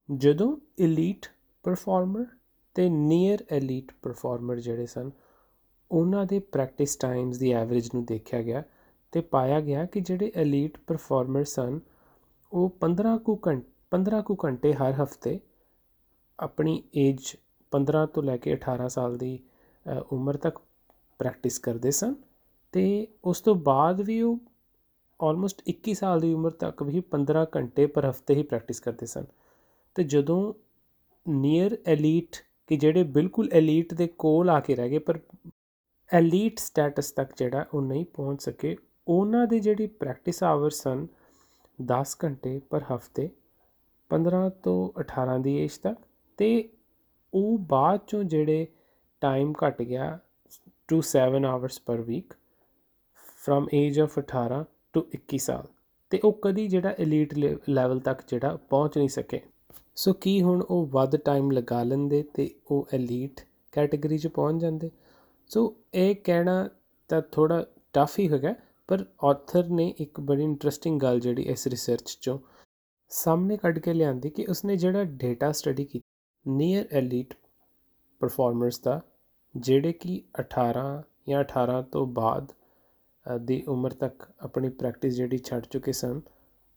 ਜਦੋਂ 0.10 0.56
ਐਲੀਟ 0.80 1.26
ਪਰਫਾਰਮਰ 1.64 2.26
ਤੇ 2.76 2.90
ਨੀਅਰ 2.90 3.44
ਐਲੀਟ 3.52 3.92
ਪਰਫਾਰਮਰ 4.02 4.60
ਜਿਹੜੇ 4.60 4.86
ਸਨ, 4.86 5.12
ਉਹਨਾਂ 5.92 6.26
ਦੇ 6.26 6.40
ਪ੍ਰੈਕਟਿਸ 6.40 6.96
ਟਾਈਮਸ 6.96 7.38
ਦੀ 7.38 7.52
ਐਵਰੇਜ 7.52 7.90
ਨੂੰ 7.94 8.06
ਦੇਖਿਆ 8.06 8.42
ਗਿਆ 8.42 8.64
ਤੇ 9.12 9.22
ਪਾਇਆ 9.22 9.60
ਗਿਆ 9.62 9.86
ਕਿ 9.86 10.00
ਜਿਹੜੇ 10.00 10.32
ਐਲੀਟ 10.36 10.78
ਪਰਫਾਰਮਰ 10.88 11.44
ਸਨ, 11.44 11.80
ਉਹ 12.52 12.70
15 12.82 13.18
ਕੁ 13.18 13.40
ਘੰਟੇ 13.48 13.70
15 13.92 14.22
ਕੁ 14.22 14.36
ਘੰਟੇ 14.46 14.74
ਹਰ 14.74 14.94
ਹਫ਼ਤੇ 15.04 15.40
ਆਪਣੀ 16.40 16.84
ਏਜ 16.96 17.36
15 17.72 18.06
ਤੋਂ 18.14 18.24
ਲੈ 18.24 18.38
ਕੇ 18.38 18.54
18 18.54 18.88
ਸਾਲ 18.88 19.18
ਦੀ 19.18 19.40
ਉਮਰ 20.12 20.38
ਤੱਕ 20.38 20.60
ਪ੍ਰੈਕਟਿਸ 21.20 21.60
ਕਰਦੇ 21.60 21.92
ਸਨ 21.92 22.16
ਤੇ 22.72 23.08
ਉਸ 23.24 23.42
ਤੋਂ 23.42 23.56
ਬਾਅਦ 23.56 24.02
ਵੀ 24.02 24.22
ਉਹ 24.22 24.38
ਆਲਮੋਸਟ 25.22 25.62
21 25.70 25.94
ਸਾਲ 25.94 26.20
ਦੀ 26.20 26.34
ਉਮਰ 26.34 26.52
ਤੱਕ 26.52 26.84
ਵੀ 26.84 27.04
15 27.12 27.46
ਘੰਟੇ 27.56 27.86
ਪਰ 27.86 28.10
ਹਫ਼ਤੇ 28.10 28.36
ਹੀ 28.36 28.44
ਪ੍ਰੈਕਟਿਸ 28.44 28.80
ਕਰਦੇ 28.80 29.06
ਸਨ। 29.06 29.26
ਤੇ 29.96 30.04
ਜਦੋਂ 30.04 30.54
ਨੀਅਰ 31.28 31.78
ਐਲੀਟ 31.86 32.36
ਕਿ 32.72 32.76
ਜਿਹੜੇ 32.78 33.04
ਬਿਲਕੁਲ 33.16 33.50
ਐਲੀਟ 33.54 33.94
ਦੇ 33.94 34.06
ਕੋਲ 34.18 34.50
ਆ 34.50 34.60
ਕੇ 34.60 34.76
ਰਹਿ 34.76 34.90
ਗਏ, 34.90 35.00
ਪਰ 35.00 35.20
ਐਲੀਟ 36.10 36.60
ਸਟੇਟਸ 36.60 37.12
ਤੱਕ 37.12 37.32
ਜਿਹੜਾ 37.38 37.66
ਉਹ 37.74 37.82
ਨਹੀਂ 37.82 38.06
ਪਹੁੰਚ 38.14 38.42
ਸਕੇ। 38.42 38.76
ਉਹਨਾਂ 39.08 39.46
ਦੇ 39.48 39.60
ਜਿਹੜੀ 39.60 39.88
ਪ੍ਰੈਕਟਿਸ 39.88 40.42
ਆਵਰਸ 40.44 40.82
ਸਨ 40.84 41.06
10 41.80 42.16
ਘੰਟੇ 42.24 42.60
ਪਰ 42.70 42.84
ਹਫ਼ਤੇ 42.94 43.30
15 44.12 44.50
ਤੋਂ 44.64 44.78
18 45.02 45.38
ਦੀ 45.44 45.58
ਏਜ 45.58 45.78
ਤੱਕ, 45.78 45.98
ਤੇ 46.40 46.70
ਉਹ 47.34 47.58
ਬਾਅਦ 47.70 48.00
ਚੋਂ 48.08 48.24
ਜਿਹੜੇ 48.24 48.68
ਟਾਈਮ 49.22 49.54
ਘਟ 49.64 49.82
ਗਿਆ 49.82 50.18
to 50.88 51.02
7 51.08 51.46
hours 51.46 51.80
per 51.80 52.02
week 52.02 52.34
from 53.38 53.68
age 53.74 54.00
of 54.00 54.20
18 54.20 54.64
to 54.94 55.06
21 55.16 55.38
ਸਾਲ, 55.38 55.68
ਤੇ 56.12 56.20
ਉਹ 56.24 56.40
ਕਦੀ 56.42 56.68
ਜਿਹੜਾ 56.68 56.96
ਐਲੀਟ 57.00 57.38
ਲੈਵਲ 57.70 58.00
ਤੱਕ 58.00 58.22
ਜਿਹੜਾ 58.28 58.56
ਪਹੁੰਚ 58.70 58.98
ਨਹੀਂ 58.98 59.10
ਸਕੇ। 59.10 59.42
ਸੋ 59.96 60.14
ਕੀ 60.14 60.42
ਹੁਣ 60.42 60.62
ਉਹ 60.62 60.86
ਵੱਧ 60.88 61.16
ਟਾਈਮ 61.16 61.52
ਲਗਾ 61.52 61.82
ਲੈਂਦੇ 61.84 62.24
ਤੇ 62.34 62.50
ਉਹ 62.72 62.88
ਐਲੀਟ 62.94 63.42
ਕੈਟਾਗਰੀ 63.74 64.18
'ਚ 64.18 64.28
ਪਹੁੰਚ 64.28 64.62
ਜਾਂਦੇ? 64.62 64.90
ਸੋ 65.50 65.76
ਇਹ 65.94 66.16
ਕਹਿਣਾ 66.16 66.70
ਤਾਂ 67.10 67.22
ਥੋੜਾ 67.32 67.66
ਟਫ 67.94 68.20
ਹੀ 68.20 68.28
ਹੈਗਾ, 68.30 68.54
ਪਰ 68.90 69.06
ਆਥਰ 69.24 69.68
ਨੇ 69.70 69.88
ਇੱਕ 70.00 70.20
ਬੜੀ 70.20 70.44
ਇੰਟਰਸਟਿੰਗ 70.44 71.00
ਗੱਲ 71.02 71.20
ਜਿਹੜੀ 71.20 71.44
ਇਸ 71.44 71.68
ਰਿਸਰਚ 71.68 72.10
'ਚੋਂ 72.12 72.38
ਸਾਹਮਣੇ 73.12 73.58
ਕੱਢ 73.58 73.80
ਕੇ 73.80 73.94
ਲਿਆਂਦੀ 73.94 74.30
ਕਿ 74.30 74.46
ਉਸਨੇ 74.50 74.76
ਜਿਹੜਾ 74.78 75.04
ਡਾਟਾ 75.04 75.52
ਸਟੱਡੀ 75.52 75.86
ਕੀਤੀ 75.86 76.54
ਨੀਅਰ 76.56 76.88
ਐਲੀਟ 76.92 77.34
ਪਰਫਾਰਮਰਸ 78.22 78.80
ਦਾ, 78.80 79.02
ਜਿਹੜੇ 79.56 79.94
ਕਿ 79.94 80.22
18 80.42 81.04
ਜਾਂ 81.30 81.44
18 81.44 81.82
ਤੋਂ 81.92 82.06
ਬਾਅਦ 82.14 82.52
ਦੀ 83.26 83.62
ਉਮਰ 83.68 83.94
ਤੱਕ 83.94 84.24
ਆਪਣੀ 84.40 84.70
ਪ੍ਰੈਕਟਿਸ 84.70 85.14
ਜਿਹੜੀ 85.16 85.38
ਛੱਡ 85.38 85.66
ਚੁੱਕੇ 85.66 85.92
ਸਨ, 85.92 86.22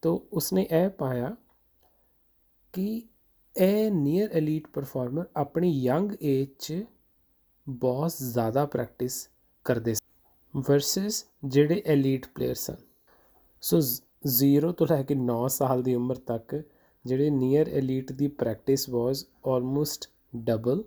ਤੋਂ 0.02 0.18
ਉਸਨੇ 0.32 0.66
ਇਹ 0.70 0.88
ਪਾਇਆ 0.90 1.34
ਕਿ 2.74 3.02
ਇਹ 3.56 3.90
ਨੀਅਰ 3.90 4.30
ਐਲੀਟ 4.32 4.66
ਪਰਫਾਰਮਰ 4.66 5.26
ਆਪਣੀ 5.36 5.70
ਯੰਗ 5.70 6.12
ਏਜ 6.20 6.48
'ਚ 6.58 6.84
ਬਹੁਤ 7.68 8.12
ਜ਼ਿਆਦਾ 8.22 8.64
ਪ੍ਰੈਕਟਿਸ 8.66 9.28
ਕਰਦੇ 9.64 9.94
ਸਨ 9.94 10.62
ਵਰਸਸ 10.68 11.24
ਜਿਹੜੇ 11.44 11.82
ਐਲੀਟ 11.86 12.26
ਪਲੇਅਰ 12.34 12.54
ਸਨ 12.54 12.76
ਸੋ 13.62 13.80
0 14.34 14.72
ਤੋਂ 14.72 14.86
ਲੈ 14.86 15.02
ਕੇ 15.02 15.14
9 15.14 15.36
ਸਾਲ 15.48 15.82
ਦੀ 15.82 15.94
ਉਮਰ 15.94 16.16
ਤੱਕ 16.16 16.62
ਜਿਹੜੇ 17.04 17.30
ਨੀਅਰ 17.30 17.68
ਐਲੀਟ 17.68 18.12
ਦੀ 18.12 18.28
ਪ੍ਰੈਕਟਿਸ 18.28 18.88
ਵਾਸ 18.88 19.24
ਆਲਮੋਸਟ 19.46 20.08
ਡਬਲ 20.44 20.84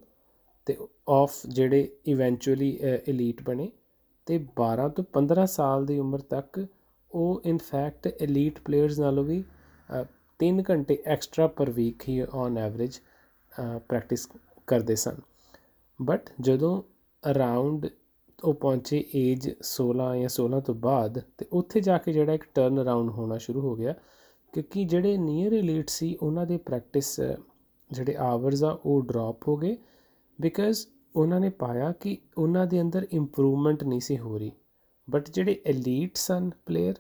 ਤੇ 0.66 0.78
ਆਫ 1.10 1.36
ਜਿਹੜੇ 1.48 1.90
ਇਵੈਂਚੁਅਲੀ 2.08 2.78
ਐਲੀਟ 3.08 3.44
ਬਣੇ 3.44 3.72
ਤੇ 4.28 4.46
12 4.62 4.90
ਤੋਂ 4.96 5.04
15 5.14 5.46
ਸਾਲ 5.48 5.86
ਦੀ 5.86 6.00
ਉਮਰ 6.00 6.20
ਤੱਕ 6.30 6.66
ਉਹ 7.12 7.42
ਇਨ 7.46 7.58
ਫੈਕਟ 7.58 8.08
ਐਲੀਟ 8.22 8.60
ਪਲੇਅਰਸ 8.60 9.00
ਨਾਲੋਂ 9.00 9.24
ਵੀ 9.24 9.44
3 10.40 10.62
ਘੰਟੇ 10.70 10.98
ਐਕਸਟਰਾ 11.06 11.48
ਪਰ 11.48 11.70
ਵੀਕ 11.72 12.08
ਹੀ 12.10 12.22
ਔਨ 12.24 12.58
ਐਵਰੇਜ 12.58 13.00
ਪ੍ਰੈਕਟਿਸ 13.90 14.28
ਕਰਦੇ 14.68 14.96
ਸਨ। 14.96 15.22
ਬਟ 16.00 16.30
ਜਦੋਂ 16.42 16.82
ਅਰਾਊਂਡ 17.24 17.88
ਉਹ 18.40 18.54
ਪਹੁੰਚੇ 18.54 19.04
ਏਜ 19.16 19.50
16 19.64 20.10
ਜਾਂ 20.16 20.30
16 20.32 20.60
ਤੋਂ 20.62 20.76
ਬਾਅਦ, 20.82 21.20
ਤੇ 21.38 21.46
ਉੱਥੇ 21.52 21.82
ਜਾ 21.82 21.98
ਕੇ 21.98 22.14
ਜਿਹੜਾ 22.14 22.34
ਇੱਕ 22.34 22.44
ਟਰਨ 22.56 22.82
ਅਰਾਊਂਡ 22.82 23.10
ਹੋਣਾ 23.10 23.38
ਸ਼ੁਰੂ 23.38 23.62
ਹੋ 23.62 23.76
ਗਿਆ, 23.76 23.94
ਕਿਉਂਕਿ 24.54 24.84
ਜਿਹੜੇ 24.86 25.18
ਨੀਅਰ 25.18 25.54
ਐਲੀਟ 25.54 25.90
ਸੀ, 25.90 26.16
ਉਹਨਾਂ 26.22 26.46
ਦੇ 26.46 26.58
ਪ੍ਰੈਕਟਿਸ 26.66 27.20
ਜਿਹੜੇ 27.90 28.16
ਆਵਰਸ 28.20 28.64
ਆ, 28.64 28.72
ਉਹ 28.86 29.02
ਡ੍ਰੌਪ 29.04 29.48
ਹੋ 29.48 29.56
ਗਏ 29.58 29.78
ਬਿਕਾਜ਼ 30.40 30.86
ਉਹਨਾਂ 31.16 31.40
ਨੇ 31.40 31.50
ਪਾਇਆ 31.60 31.92
ਕਿ 31.92 32.18
ਉਹਨਾਂ 32.38 32.66
ਦੇ 32.68 32.82
ਅੰਦਰ 32.82 33.08
ਇੰਪਰੂਵਮੈਂਟ 33.12 33.84
ਨਹੀਂ 33.84 34.00
ਸੀ 34.00 34.18
ਹੋ 34.18 34.38
ਰਹੀ। 34.38 34.52
ਬਟ 35.08 35.30
ਜਿਹੜੇ 35.30 35.62
ਐਲੀਟ 35.66 36.16
ਸਨ 36.18 36.50
ਪਲੇਅਰ 36.66 36.96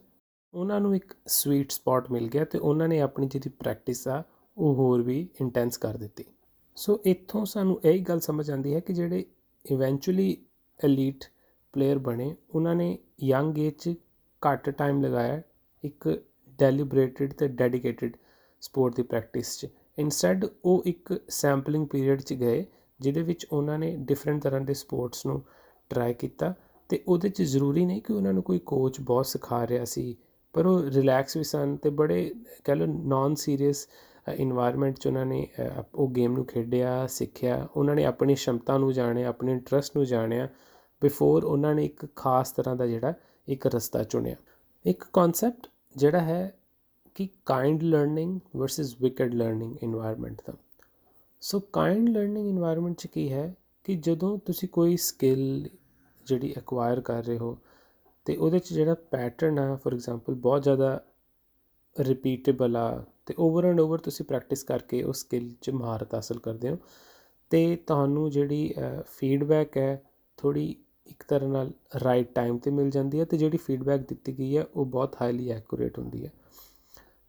ਉਹਨਾਂ 0.53 0.79
ਨੂੰ 0.81 0.95
ਇੱਕ 0.95 1.13
ਸਵੀਟ 1.27 1.71
ਸਪੌਟ 1.71 2.11
ਮਿਲ 2.11 2.27
ਗਿਆ 2.29 2.45
ਤੇ 2.45 2.57
ਉਹਨਾਂ 2.57 2.87
ਨੇ 2.87 2.99
ਆਪਣੀ 3.01 3.27
ਜਿਹੜੀ 3.27 3.49
ਪ੍ਰੈਕਟਿਸ 3.59 4.07
ਆ, 4.07 4.23
ਉਹ 4.57 4.75
ਹੋਰ 4.75 5.01
ਵੀ 5.01 5.27
ਇੰਟੈਂਸ 5.41 5.77
ਕਰ 5.77 5.97
ਦਿੱਤੀ। 5.97 6.25
ਸੋ 6.77 6.99
ਇੱਥੋਂ 7.05 7.45
ਸਾਨੂੰ 7.45 7.79
ਇਹ 7.85 7.99
ਗੱਲ 8.01 8.19
ਸਮਝ 8.19 8.49
ਆਉਂਦੀ 8.51 8.73
ਹੈ 8.73 8.79
ਕਿ 8.79 8.93
ਜਿਹੜੇ 8.93 9.25
ਇਵੈਂਚੁਅਲੀ 9.65 10.35
ਐਲੀਟ 10.79 11.23
ਪਲੇਅਰ 11.73 11.97
ਬਣੇ, 11.99 12.35
ਉਹਨਾਂ 12.55 12.75
ਨੇ 12.75 12.97
ਯੰਗ 13.23 13.57
ਏਜ 13.57 13.73
'ਚ 13.75 13.95
ਘੱਟ 14.41 14.69
ਟਾਈਮ 14.69 15.01
ਲਗਾਇਆ 15.01 15.41
ਇੱਕ 15.83 16.07
ਡੈਲੀਬਰੇਟਿਡ 16.59 17.33
ਤੇ 17.33 17.47
ਡੈਡੀਕੇਟਿਡ 17.47 18.15
ਸਪੋਰਟ 18.61 18.95
ਦੀ 18.95 19.03
ਪ੍ਰੈਕਟਿਸ 19.03 19.57
'ਚ। 19.57 19.67
ਇਨਸਟੈਡ 19.97 20.45
ਉਹ 20.65 20.83
ਇੱਕ 20.85 21.13
ਸੈਂਪਲਿੰਗ 21.29 21.87
ਪੀਰੀਅਡ 21.87 22.21
'ਚ 22.21 22.33
ਗਏ, 22.33 22.65
ਜਿਹਦੇ 22.99 23.21
ਵਿੱਚ 23.21 23.45
ਉਹਨਾਂ 23.51 23.77
ਨੇ 23.79 23.95
ਡਿਫਰੈਂਟ 23.97 24.41
ਤਰ੍ਹਾਂ 24.43 24.61
ਦੇ 24.61 24.73
ਸਪੋਰਟਸ 24.73 25.25
ਨੂੰ 25.25 25.41
ਟਰਾਈ 25.91 26.13
ਕੀਤਾ 26.13 26.53
ਤੇ 26.89 27.03
ਉਹਦੇ 27.07 27.29
'ਚ 27.29 27.41
ਜ਼ਰੂਰੀ 27.43 27.85
ਨਹੀਂ 27.85 28.01
ਕਿ 28.01 28.13
ਉਹਨਾਂ 28.13 28.33
ਨੂੰ 28.33 28.43
ਕੋਈ 28.43 28.59
ਕੋਚ 28.65 28.99
ਬਹੁਤ 29.01 29.25
ਸਿਖਾ 29.25 29.65
ਰਿਹਾ 29.67 29.85
ਸੀ 29.85 30.15
ਪਰ 30.57 30.65
ਉਹ 30.65 30.83
ਰਿਲੈਕਸ 30.83 31.37
ਵੀ 31.37 31.43
ਸਨ 31.43 31.77
ਤੇ 31.77 31.89
ਬੜੇ 31.89 32.33
ਕਹ 32.63 32.71
ਲਓ 32.71 32.85
ਨਾਨ 32.85 33.35
ਸੀਰੀਅਸ 33.35 33.87
ਇਨਵਾਇਰਨਮੈਂਟ 34.33 34.99
'ਚ 34.99 35.07
ਉਹਨਾਂ 35.07 35.25
ਨੇ 35.25 35.47
ਉਹ 35.95 36.09
ਗੇਮ 36.11 36.33
ਨੂੰ 36.33 36.45
ਖੇਡਿਆ, 36.45 37.07
ਸਿੱਖਿਆ। 37.07 37.67
ਉਹਨਾਂ 37.75 37.95
ਨੇ 37.95 38.05
ਆਪਣੀ 38.05 38.35
ਸ਼ਮਤਾ 38.35 38.77
ਨੂੰ 38.77 38.93
ਜਾਣਿਆ, 38.93 39.29
ਆਪਣੇ 39.29 39.51
ਇੰਟਰਸਟ 39.51 39.97
ਨੂੰ 39.97 40.05
ਜਾਣਿਆ 40.05 40.47
ਬਿਫੋਰ 41.01 41.43
ਉਹਨਾਂ 41.43 41.75
ਨੇ 41.75 41.85
ਇੱਕ 41.85 42.15
ਖਾਸ 42.15 42.51
ਤਰ੍ਹਾਂ 42.51 42.75
ਦਾ 42.75 42.87
ਜਿਹੜਾ 42.87 43.13
ਇੱਕ 43.47 43.67
ਰਸਤਾ 43.67 44.03
ਚੁਣਿਆ। 44.03 44.35
ਇੱਕ 44.85 45.03
ਕਨਸੈਪਟ 45.13 45.67
ਜਿਹੜਾ 45.95 46.19
ਹੈ 46.19 46.59
ਕਿ 47.15 47.29
kind 47.45 47.83
learning 47.83 48.39
versus 48.55 48.95
wicked 49.01 49.33
learning 49.33 49.75
environment 49.83 50.41
ਦਾ। 50.47 50.53
ਸੋ 51.41 51.59
ਕਾਈਂਡ 51.59 52.09
ਲਰਨਿੰਗ 52.09 52.49
ਇਨਵਾਇਰਨਮੈਂਟ 52.49 52.95
'ਚ 52.97 53.07
ਕੀ 53.07 53.31
ਹੈ 53.31 53.55
ਕਿ 53.83 53.95
ਜਦੋਂ 53.95 54.37
ਤੁਸੀਂ 54.37 54.69
ਕੋਈ 54.69 54.97
ਸਕਿੱਲ 54.97 55.69
ਜਿਹੜੀ 56.25 56.53
ਐਕਵਾਇਰ 56.57 57.01
ਕਰ 57.01 57.23
ਰਹੇ 57.23 57.37
ਹੋ 57.37 57.57
ਅਤੇ 58.27 58.35
ਉਹਦੇ 58.35 58.59
'ਚ 58.59 58.73
ਜਿਹੜਾ 58.73 58.93
ਪੈਟਰਨ 59.11 59.59
ਆ 59.59 59.75
ਫੋਰ 59.75 59.93
ਇਗਜ਼ਾਮਪਲ 59.93 60.35
ਬਹੁਤ 60.35 60.63
ਜ਼ਿਆਦਾ 60.63 60.89
ਰਿਪੀਟੇਬਲ 61.95 62.75
ਆ 62.77 62.89
ਅਤੇ 62.99 63.33
ਓਵਰ 63.39 63.65
ਐਂਡ 63.65 63.79
ਓਵਰ 63.79 63.99
ਤੁਸੀਂ 63.99 64.25
ਪ੍ਰੈਕਟਿਸ 64.25 64.63
ਕਰਕੇ 64.63 65.01
ਉਹ 65.03 65.13
ਸਕਿੱਲ 65.13 65.47
'ਚ 65.61 65.69
ਮਹਾਰਤ 65.69 66.15
ਹਾਸਲ 66.15 66.39
ਕਰਦੇ 66.39 66.69
ਹੋ 66.69 66.75
ਅਤੇ 66.75 67.75
ਤੁਹਾਨੂੰ 67.87 68.29
ਜਿਹੜੀ 68.31 68.73
ਫੀਡਬੈਕ 69.09 69.77
ਹੈ, 69.77 70.03
ਥੋੜ੍ਹੀ 70.37 70.75
ਇੱਕ 71.07 71.23
ਤਰ੍ਹਾਂ 71.23 71.49
ਨਾਲ 71.49 71.71
ਰਾਈਟ 72.03 72.33
ਟਾਈਮ 72.35 72.57
'ਤੇ 72.57 72.71
ਮਿਲ 72.71 72.89
ਜਾਂਦੀ 72.89 73.19
ਹੈ 73.19 73.23
ਅਤੇ 73.23 73.37
ਜਿਹੜੀ 73.37 73.57
ਫੀਡਬੈਕ 73.57 74.05
ਦਿੱਤੀ 74.09 74.37
ਗਈ 74.39 74.57
ਹੈ, 74.57 74.65
ਉਹ 74.75 74.85
ਬਹੁਤ 74.85 75.15
ਹਾਈਲੀ 75.21 75.49
ਐਕੂਰੇਟ 75.51 75.99
ਹੁੰਦੀ 75.99 76.25
ਹੈ। 76.25 76.31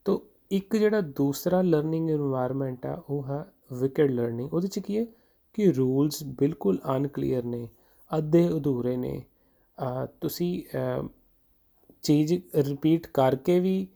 ਤੋ 0.06 0.22
ਇੱਕ 0.50 0.76
ਜਿਹੜਾ 0.76 1.00
ਦੂਸਰਾ 1.00 1.62
ਲਰਨਿੰਗ 1.62 2.10
এনवायरमेंट 2.10 2.86
ਆ, 2.86 3.02
ਉਹ 3.10 3.24
ਹੈ 3.24 3.44
ਵਿਕਡ 3.72 4.10
ਲਰਨਿੰਗ 4.10 4.54
ਉਹਦੇ 4.54 4.68
'ਚ 4.68 4.78
ਕੀ 4.78 4.98
ਹੈ 4.98 5.06
ਕਿ 5.54 5.72
ਰੂਲਸ 5.72 6.22
ਬਿਲਕੁਲ 6.38 6.78
ਅਨਕਲੀਅਰ 6.96 7.44
ਨੇ, 7.44 7.68
ਅੱਧੇ 8.10 8.48
ਅਧੂਰੇ 8.48 8.96
ਨੇ। 8.96 9.22
ਤੁਸੀਂ 10.20 10.62
ਚੀਜ਼ 12.04 12.34
ਰਿਪੀਟ 12.68 13.06
ਕਰਕੇ 13.06 13.58
ਵੀ 13.60 13.86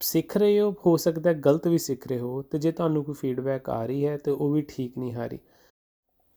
ਸਿੱਖ 0.00 0.36
ਰਹੇ 0.36 0.60
ਹੋ? 0.60 0.74
ਹੋ 0.86 0.96
ਸਕਦਾ 0.96 1.32
ਗਲਤ 1.32 1.66
ਵੀ 1.68 1.78
ਸਿੱਖ 1.78 2.06
ਰਹੇ 2.08 2.18
ਹੋ 2.18 2.40
ਅਤੇ 2.40 2.58
ਜੇ 2.58 2.72
ਤੁਹਾਨੂੰ 2.72 3.04
ਕੋਈ 3.04 3.14
ਫੀਡਬੈਕ 3.14 3.68
ਆ 3.70 3.84
ਰਹੀ 3.86 4.06
ਹੈ, 4.06 4.16
ਤਾਂ 4.16 4.32
ਉਹ 4.32 4.52
ਵੀ 4.52 4.62
ਠੀਕ 4.68 4.98
ਨਹੀਂ 4.98 5.14
ਆ 5.14 5.26
ਰਹੀ। 5.26 5.38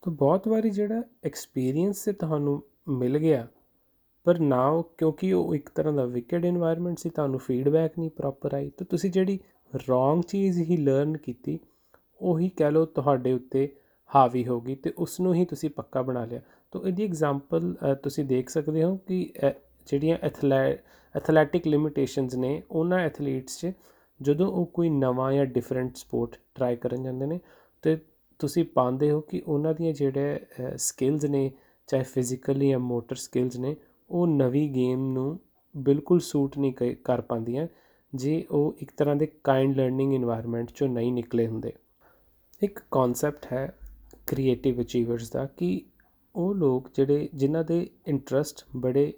ਤਾਂ 0.02 0.12
ਬਹੁਤ 0.12 0.48
ਵਾਰੀ 0.48 0.70
ਜਿਹੜਾ 0.70 1.02
ਐਕਸਪੀਰੀਅੰਸ 1.24 2.04
ਤੇ 2.04 2.12
ਤੁਹਾਨੂੰ 2.14 2.62
ਮਿਲ 2.90 3.18
ਗਿਆ, 3.18 3.46
ਪਰ 4.26 4.38
ਨਾ 4.40 4.66
ਉਹ, 4.68 4.82
ਕਿਉਂਕਿ 4.98 5.32
ਉਹ 5.32 5.54
ਇੱਕ 5.54 5.68
ਤਰ੍ਹਾਂ 5.68 5.92
ਦਾ 5.92 6.04
ਵਿਕਡ 6.06 6.46
এনवायरमेंट 6.46 6.96
ਸੀ, 6.98 7.10
ਤੁਹਾਨੂੰ 7.10 7.40
ਫੀਡਬੈਕ 7.40 7.98
ਨਹੀਂ 7.98 8.10
ਪ੍ਰੋਪਰ 8.10 8.54
ਆਈ, 8.54 8.70
ਤਾਂ 8.70 8.86
ਤੁਸੀਂ 8.86 9.10
ਜਿਹੜੀ 9.10 9.38
ਰੋਂਗ 9.88 10.22
ਚੀਜ਼ 10.22 10.60
ਹੀ 10.60 10.76
ਲਰਨ 10.76 11.16
ਕੀਤੀ, 11.16 11.58
ਉਹੀ 12.20 12.48
ਕਹਿ 12.48 12.70
ਲਓ 12.70 12.84
ਤੁਹਾਡੇ 12.86 13.32
ਉੱਤੇ 13.32 13.68
ਹਾਵੀ 14.10 14.46
ਹੋ 14.46 14.60
ਗਈ, 14.60 14.74
ਤੇ 14.74 14.92
ਉਸ 14.98 15.20
ਨੂੰ 15.20 15.34
ਹੀ 15.34 15.44
ਤੁਸੀਂ 15.44 15.70
ਪੱਕਾ 15.70 16.02
ਬਣਾ 16.02 16.24
ਲਿਆ। 16.24 16.40
ਤੋ 16.72 16.86
ਇਹਦੀ 16.86 17.04
ਐਗਜ਼ਾਮਪਲ 17.04 17.74
ਤੁਸੀਂ 18.02 18.24
ਦੇਖ 18.24 18.48
ਸਕਦੇ 18.50 18.82
ਹੋ 18.84 18.96
ਕਿ 19.06 19.30
ਜਿਹੜੀਆਂ 19.86 20.16
ਐਥਲੈਟਿਕ 21.14 21.66
ਲਿਮਿਟੇਸ਼ਨਸ 21.66 22.34
ਨੇ, 22.34 22.62
ਉਹਨਾਂ 22.70 22.98
ਐਥਲੀਟਸ 22.98 23.58
'ਚ 23.58 23.72
ਜਦੋਂ 24.20 24.50
ਉਹ 24.52 24.66
ਕੋਈ 24.74 24.88
ਨਵਾਂ 24.90 25.32
ਜਾਂ 25.32 25.44
ਡਿਫਰੈਂਟ 25.46 25.96
ਸਪੋਰਟ 25.96 26.36
ਟਰਾਈ 26.54 26.76
ਕਰਨ 26.76 27.02
ਜਾਂਦੇ 27.02 27.26
ਨੇ, 27.26 27.40
ਤੇ 27.84 27.96
ਤੁਸੀਂ 28.40 28.64
ਪਾਉਂਦੇ 28.74 29.10
ਹੋ 29.10 29.20
ਕਿ 29.20 29.42
ਉਹਨਾਂ 29.46 29.74
ਦੀਆਂ 29.74 29.92
ਜਿਹੜੇ 29.92 30.38
ਸਕਿੱਲਸ 30.76 31.24
ਨੇ, 31.24 31.50
ਚਾਹੇ 31.88 32.02
ਫਿਜ਼ੀਕਲੀ 32.04 32.68
ਜਾਂ 32.70 32.78
ਮੋਟਰ 32.78 33.16
ਸਕਿੱਲਸ 33.16 33.56
ਨੇ, 33.58 33.74
ਉਹ 34.10 34.26
ਨਵੀਂ 34.26 34.68
ਗੇਮ 34.74 35.12
ਨੂੰ 35.12 35.38
ਬਿਲਕੁਲ 35.74 36.20
ਸੂਟ 36.20 36.58
ਨਹੀਂ 36.58 36.94
ਕਰ 37.04 37.20
ਪਾਉਂਦੀਆਂ, 37.20 37.66
ਜੇ 38.12 38.44
ਉਹ 38.50 38.76
ਇੱਕ 38.80 38.90
ਤਰ੍ਹਾਂ 38.96 39.16
ਦੇ 39.16 39.26
ਕਾਈਂਡ 39.44 39.76
ਲਰਨਿੰਗ 39.76 40.14
এনवायरमेंट 40.14 40.72
ਚੋਂ 40.74 40.88
ਨਹੀਂ 40.88 41.12
ਨਿਕਲੇ 41.12 41.46
ਹੁੰਦੇ। 41.46 41.72
ਇੱਕ 42.62 42.80
ਕਨਸੈਪਟ 42.90 43.52
ਹੈ 43.52 43.66
ਕ੍ਰੀਏਟਿਵ 44.26 44.80
ਅਚੀਵਰਸ 44.80 45.30
ਦਾ 45.30 45.44
ਕਿ 45.56 45.80
ਉਹ 46.34 46.54
ਲੋਕ 46.54 46.88
ਜਿਹੜੇ 46.94 47.28
ਜਿਨ੍ਹਾਂ 47.34 47.64
ਦੇ 47.64 47.90
ਇੰਟਰਸਟ 48.06 48.64
ਬੜੇ 48.76 49.12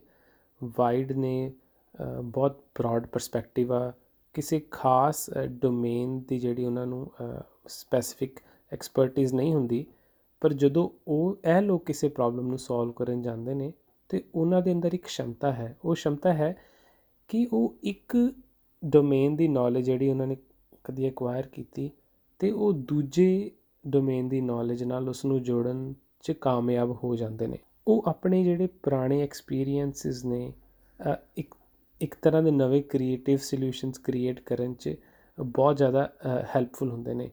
ਵਾਈਡ 0.78 1.12
ਨੇ 1.12 1.52
ਅ, 1.94 2.20
ਬਹੁਤ 2.20 2.60
ਬ੍ਰੌਡ 2.78 3.06
ਪਰਸਪੈਕਟਿਵ 3.06 3.72
ਆ 3.72 3.92
ਕਿਸੇ 4.34 4.60
ਖਾਸ 4.70 5.30
ਡੋਮੇਨ 5.48 6.20
ਦੀ 6.20 6.38
ਜਿਹੜੀ 6.38 6.64
ਉਹਨਾਂ 6.64 6.86
ਨੂੰ 6.86 7.10
ਸਪੈਸੀਫਿਕ 7.66 8.40
ਐਕਸਪਰਟਿਜ਼ 8.72 9.34
ਨਹੀਂ 9.34 9.54
ਹੁੰਦੀ 9.54 9.86
ਪਰ 10.40 10.52
ਜਦੋਂ 10.52 10.88
ਉਹ 11.08 11.36
ਇਹ 11.44 11.60
ਲੋਕ 11.62 11.84
ਕਿਸੇ 11.84 12.08
ਪ੍ਰੋਬਲਮ 12.08 12.46
ਨੂੰ 12.46 12.58
ਸੋਲਵ 12.58 12.92
ਕਰਨ 12.92 13.22
ਜਾਂਦੇ 13.22 13.54
ਨੇ 13.54 13.72
ਤੇ 14.08 14.22
ਉਹਨਾਂ 14.34 14.62
ਦੇ 14.62 14.72
ਅੰਦਰ 14.72 14.92
ਇੱਕ 14.92 15.06
ਸ਼ਮਤਾ 15.06 15.52
ਹੈ। 15.52 15.76
ਉਹ 15.84 15.94
ਸ਼ਮਤਾ 15.94 16.32
ਹੈ 16.32 16.56
ਕਿ 17.28 17.46
ਉਹ 17.52 17.74
ਇੱਕ 17.82 18.16
ਡੋਮੇਨ 18.84 19.36
ਦੀ 19.36 19.48
ਨੌਲੇਜ 19.48 19.84
ਜਿਹੜੀ 19.86 20.08
ਉਹਨਾਂ 20.08 20.26
ਨੇ 20.26 20.36
ਕਦੀ 20.84 21.04
ਐਕਵਾਇਰ 21.06 21.46
ਕੀਤੀ 21.46 21.90
ਤੇ 22.38 22.50
ਉਹ 22.50 22.72
ਦੂਜੇ 22.72 23.50
ਡੋਮੇਨ 23.86 24.28
ਦੀ 24.28 24.40
ਨੌਲੇਜ 24.40 24.84
ਨਾਲ 24.84 25.08
ਉਸ 25.08 25.24
ਨੂੰ 25.24 25.42
ਜੋੜਨ 25.42 25.92
'ਚ 26.24 26.32
ਕਾਮਯਾਬ 26.40 26.90
ਹੋ 27.04 27.14
ਜਾਂਦੇ 27.16 27.46
ਨੇ। 27.46 27.58
ਉਹ 27.86 28.02
ਆਪਣੇ 28.08 28.42
ਜਿਹੜੇ 28.44 28.66
ਪੁਰਾਣੇ 28.82 29.20
ਐਕਸਪੀਰੀਐਂਸਸ 29.22 30.24
ਨੇ 30.24 30.52
ਅ, 30.98 31.14
ਇੱਕ 31.36 31.54
ਇੱਕ 32.00 32.14
ਤਰ੍ਹਾਂ 32.22 32.42
ਦੇ 32.42 32.50
ਨਵੇਂ 32.50 32.82
ਕ੍ਰੀਏਟਿਵ 32.82 33.38
ਸੋਲਿਊਸ਼ਨਸ 33.38 33.98
ਕ੍ਰੀਏਟ 33.98 34.40
ਕਰਨ 34.40 34.74
'ਚ 34.74 34.94
ਬਹੁਤ 35.38 35.76
ਜ਼ਿਆਦਾ 35.76 36.08
ਹੈਲਪਫੁਲ 36.54 36.90
ਹੁੰਦੇ 36.90 37.14
ਨੇ। 37.14 37.30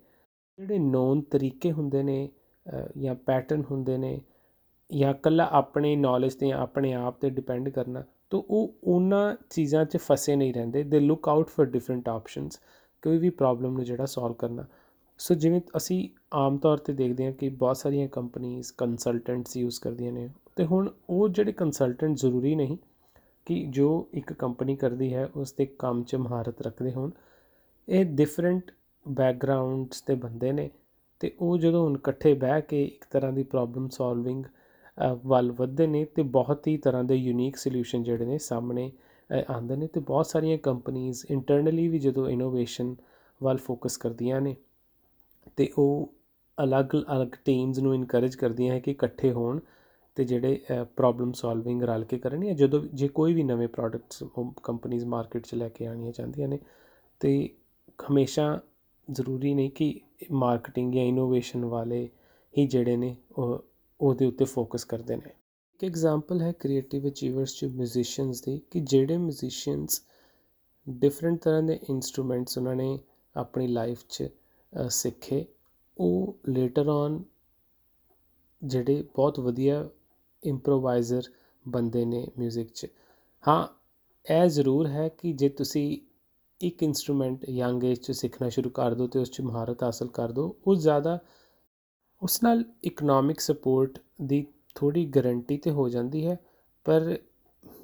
ਜਿਹੜੇ 0.59 0.77
ਨੋਨ 0.79 1.21
ਤਰੀਕੇ 1.21 1.71
ਹੁੰਦੇ 1.71 2.03
ਨੇ 2.03 2.27
ਅ, 2.65 2.87
ਜਾਂ 2.97 3.15
ਪੈਟਰਨ 3.15 3.63
ਹੁੰਦੇ 3.71 3.97
ਨੇ 3.97 4.19
ਜਾਂ 4.89 5.13
ਇਕੱਲਾ 5.13 5.47
ਆਪਣੀ 5.51 5.95
ਨੌਲੇਜ 5.95 6.33
ਤੇ 6.35 6.51
ਆਪਣੇ 6.51 6.93
ਆਪ 6.93 7.19
ਤੇ 7.21 7.29
ਡਿਪੈਂਡ 7.29 7.69
ਕਰਨਾ 7.69 8.03
ਤਾਂ 8.29 8.39
ਉਹ 8.39 8.73
ਉਹਨਾਂ 8.83 9.35
ਚੀਜ਼ਾਂ 9.49 9.83
'ਚ 9.85 9.97
ਫਸੇ 9.97 10.35
ਨਹੀਂ 10.35 10.53
ਰਹਿੰਦੇ। 10.53 10.83
They 10.83 10.99
look 10.99 11.27
out 11.29 11.49
for 11.49 11.65
different 11.65 12.09
options 12.09 12.59
ਕੋਈ 13.03 13.17
ਵੀ 13.17 13.29
ਪ੍ਰੋਬਲਮ 13.31 13.73
ਨੂੰ 13.73 13.83
ਜਿਹੜਾ 13.85 14.05
ਸੋਲਵ 14.05 14.33
ਕਰਨਾ। 14.33 14.65
ਸੋ 15.19 15.33
ਜਿਵੇਂ 15.35 15.61
ਅਸੀਂ 15.77 16.07
ਆਮ 16.35 16.57
ਤੌਰ 16.57 16.77
ਤੇ 16.77 16.93
ਦੇਖਦੇ 16.93 17.25
ਹਾਂ 17.25 17.31
ਕਿ 17.31 17.49
ਬਹੁਤ 17.51 17.77
ਸਾਰੀਆਂ 17.77 18.07
ਕੰਪਨੀਆਂ 18.07 18.61
ਕੰਸਲਟੈਂਟਸ 18.77 19.55
ਯੂਜ਼ 19.57 19.79
ਕਰਦੀਆਂ 19.79 20.11
ਨੇ 20.11 20.27
ਤੇ 20.55 20.65
ਹੁਣ 20.65 20.89
ਉਹ 21.09 21.27
ਜਿਹੜੇ 21.29 21.51
ਕੰਸਲਟੈਂਟ 21.51 22.15
ਜ਼ਰੂਰੀ 22.17 22.53
ਨਹੀਂ 22.55 22.77
ਕਿ 23.47 23.63
ਜੋ 23.69 23.87
ਇੱਕ 24.13 24.33
ਕੰਪਨੀ 24.33 24.75
ਕਰਦੀ 24.75 25.13
ਹੈ 25.13 25.25
ਉਸ 25.35 25.53
ਦੇ 25.53 25.65
ਕੰਮ 25.79 26.03
'ਚ 26.03 26.15
ਮਹਾਰਤ 26.15 26.61
ਰੱਖਦੇ 26.61 26.91
ਹੋਣ 26.93 27.11
ਇਹ 27.87 28.05
ਡਿਫਰੈਂਟ 28.05 28.71
ਬੈਕਗ੍ਰਾਉਂਡਸ 29.05 30.03
ਦੇ 30.03 30.15
ਬੰਦੇ 30.15 30.51
ਨੇ 30.51 30.69
ਤੇ 31.21 31.31
ਉਹ 31.39 31.57
ਜਦੋਂ 31.57 31.83
ਹੁਣ 31.83 31.95
ਇਕੱਠੇ 31.95 32.33
ਬਹਿ 32.35 32.61
ਕੇ 32.61 32.83
ਇੱਕ 32.85 33.05
ਤਰ੍ਹਾਂ 33.11 33.31
ਦੀ 33.33 33.43
ਪ੍ਰੋਬਲਮ 33.43 33.87
ਸੋਲਵਿੰਗ 33.89 34.43
ਵੱਲ 35.25 35.51
ਵੱਧਦੇ 35.51 35.87
ਨੇ 35.87 36.03
ਤੇ 36.05 36.21
ਬਹੁਤ 36.31 36.67
ਹੀ 36.67 36.75
ਤਰ੍ਹਾਂ 36.77 37.03
ਦੇ 37.03 37.15
ਯੂਨੀਕ 37.15 37.55
ਸੋਲਿਊਸ਼ਨ 37.57 38.03
ਜਿਹੜੇ 38.03 38.25
ਨੇ 38.25 38.37
ਸਾਹਮਣੇ 38.37 38.91
ਅ, 39.29 39.43
ਆਉਂਦੇ 39.49 39.75
ਨੇ 39.75 39.87
ਤੇ 39.87 39.99
ਬਹੁਤ 39.99 40.25
ਸਾਰੀਆਂ 40.25 40.57
ਕੰਪਨੀਆਂ 40.57 41.13
ਇੰਟਰਨਲੀ 41.29 41.87
ਵੀ 41.87 41.99
ਜਦੋਂ 41.99 42.27
ਇਨੋਵੇਸ਼ਨ 42.29 42.95
ਵੱਲ 43.41 43.57
ਫੋਕਸ 43.57 43.97
ਕਰਦੀਆਂ 43.97 44.41
ਨੇ 44.41 44.55
ਤੇ 45.55 45.69
ਉਹ 45.77 46.13
ਅਲੱਗ-ਅਲੱਗ 46.63 47.27
ਟੀਮਸ 47.45 47.79
ਨੂੰ 47.79 47.95
ਇਨਕਰੇਜ 47.95 48.35
ਕਰਦੀਆਂ 48.35 48.73
ਹੈ 48.73 48.79
ਕਿ 48.79 48.91
ਇਕੱਠੇ 48.91 49.31
ਹੋਣ 49.31 49.59
ਤੇ 50.15 50.23
ਜਿਹੜੇ 50.25 50.61
ਪ੍ਰੋਬਲਮ 50.95 51.31
ਸੋਲਵਿੰਗ 51.31 51.83
ਰਲ 51.83 52.03
ਕੇ 52.03 52.17
ਕਰਨ 52.19 52.45
ਜਾਂ 52.45 52.53
ਜਦੋਂ 52.53 52.83
ਜੇ 52.93 53.07
ਕੋਈ 53.07 53.33
ਵੀ 53.33 53.43
ਨਵੇਂ 53.43 53.67
ਪ੍ਰੋਡਕਟਸ 53.67 54.23
ਕੰਪਨੀਆਂ 54.63 55.05
ਮਾਰਕੀਟ 55.05 55.47
'ਚ 55.47 55.55
ਲੈ 55.55 55.69
ਕੇ 55.69 55.85
ਆਉਣੀਆਂ 55.85 56.11
ਚਾਹੁੰਦੀਆਂ 56.11 56.47
ਨੇ 56.47 56.59
ਤੇ 57.19 57.49
ਹਮੇਸ਼ਾ 58.11 58.61
ਜ਼ਰੂਰੀ 59.11 59.53
ਨਹੀਂ 59.53 59.71
ਕਿ 59.71 60.01
ਮਾਰਕੀਟਿੰਗ 60.31 60.93
ਜਾਂ 60.93 61.03
ਇਨੋਵੇਸ਼ਨ 61.03 61.65
ਵਾਲੇ 61.65 62.09
ਹੀ 62.57 62.67
ਜਿਹੜੇ 62.67 62.97
ਨੇ 62.97 63.15
ਉਹ 63.31 63.65
ਉਹਦੇ 64.01 64.25
ਉੱਤੇ 64.25 64.45
ਫੋਕਸ 64.45 64.85
ਕਰਦੇ 64.85 65.15
ਨੇ। 65.15 65.29
ਇੱਕ 65.75 65.83
ਐਗਜ਼ਾਮਪਲ 65.83 66.41
ਹੈ 66.41 66.51
ਕ੍ਰੀਏਟਿਵ 66.51 67.07
ਅਚੀਵਰਸ 67.07 67.55
ਚ 67.55 67.65
ਮਿਊਜ਼ੀਸ਼ੀਅਨਸ 67.65 68.41
ਦੀ 68.41 68.61
ਕਿ 68.71 68.79
ਜਿਹੜੇ 68.79 69.17
ਮਿਊਜ਼ੀਸ਼ੀਅਨਸ 69.17 70.03
ਡਿਫਰੈਂਟ 70.89 71.39
ਤਰ੍ਹਾਂ 71.39 71.63
ਦੇ 71.63 71.79
ਇਨਸਟਰੂਮੈਂਟਸ 71.89 72.57
ਉਹਨਾਂ 72.57 72.75
ਨੇ 72.75 72.99
ਆਪਣੀ 73.35 73.67
ਲਾਈਫ 73.67 73.99
'ਚ 74.09 74.23
ਅ, 74.23 74.27
ਸਿੱਖੇ। 74.89 75.45
ਉਹ 75.97 76.35
ਲੇਟਰ 76.49 76.89
ਔਨ 76.89 77.23
ਜਿਹੜੇ 78.61 79.01
ਬਹੁਤ 79.15 79.39
ਵਧੀਆ 79.39 79.87
ਇੰਪਰੋਵਾਈਜ਼ਰ 80.43 81.29
ਬੰਦੇ 81.65 82.05
ਨੇ 82.05 82.25
뮤직 82.39 82.65
'ਚ। 82.65 82.87
ਹਾਂ, 83.43 83.67
ਇਹ 84.25 84.47
ਜ਼ਰੂਰ 84.47 84.87
ਹੈ 84.87 85.07
ਕਿ 85.09 85.33
ਜੇ 85.33 85.49
ਤੁਸੀਂ 85.49 85.97
ਇੱਕ 86.61 86.83
ਇਨਸਟਰੂਮੈਂਟ 86.83 87.49
ਯੰਗ 87.49 87.83
ਏਜ 87.83 87.99
'ਚ 87.99 88.11
ਸਿੱਖਣਾ 88.11 88.49
ਸ਼ੁਰੂ 88.49 88.69
ਕਰ 88.69 88.93
ਦਿਓ 88.93 89.07
ਤੇ 89.07 89.19
ਉਸ 89.19 89.31
'ਚ 89.31 89.41
ਮਹਾਰਤ 89.41 89.83
ਹਾਸਲ 89.83 90.07
ਕਰ 90.07 90.31
ਦਿਓ 90.31 90.55
ਉਹ 90.67 90.75
ਜ਼ਿਆਦਾ 90.75 91.17
ਉਸ 92.21 92.41
ਨਾਲ 92.43 92.63
ਇਕਨੋਮਿਕ 92.83 93.39
ਸਪੋਰਟ 93.39 93.99
ਦੀ 94.21 94.45
ਥੋੜੀ 94.75 95.05
ਗਾਰੰਟੀ 95.05 95.57
ਤੇ 95.57 95.71
ਹੋ 95.71 95.87
ਜਾਂਦੀ 95.89 96.25
ਹੈ, 96.25 96.37
ਪਰ 96.85 97.17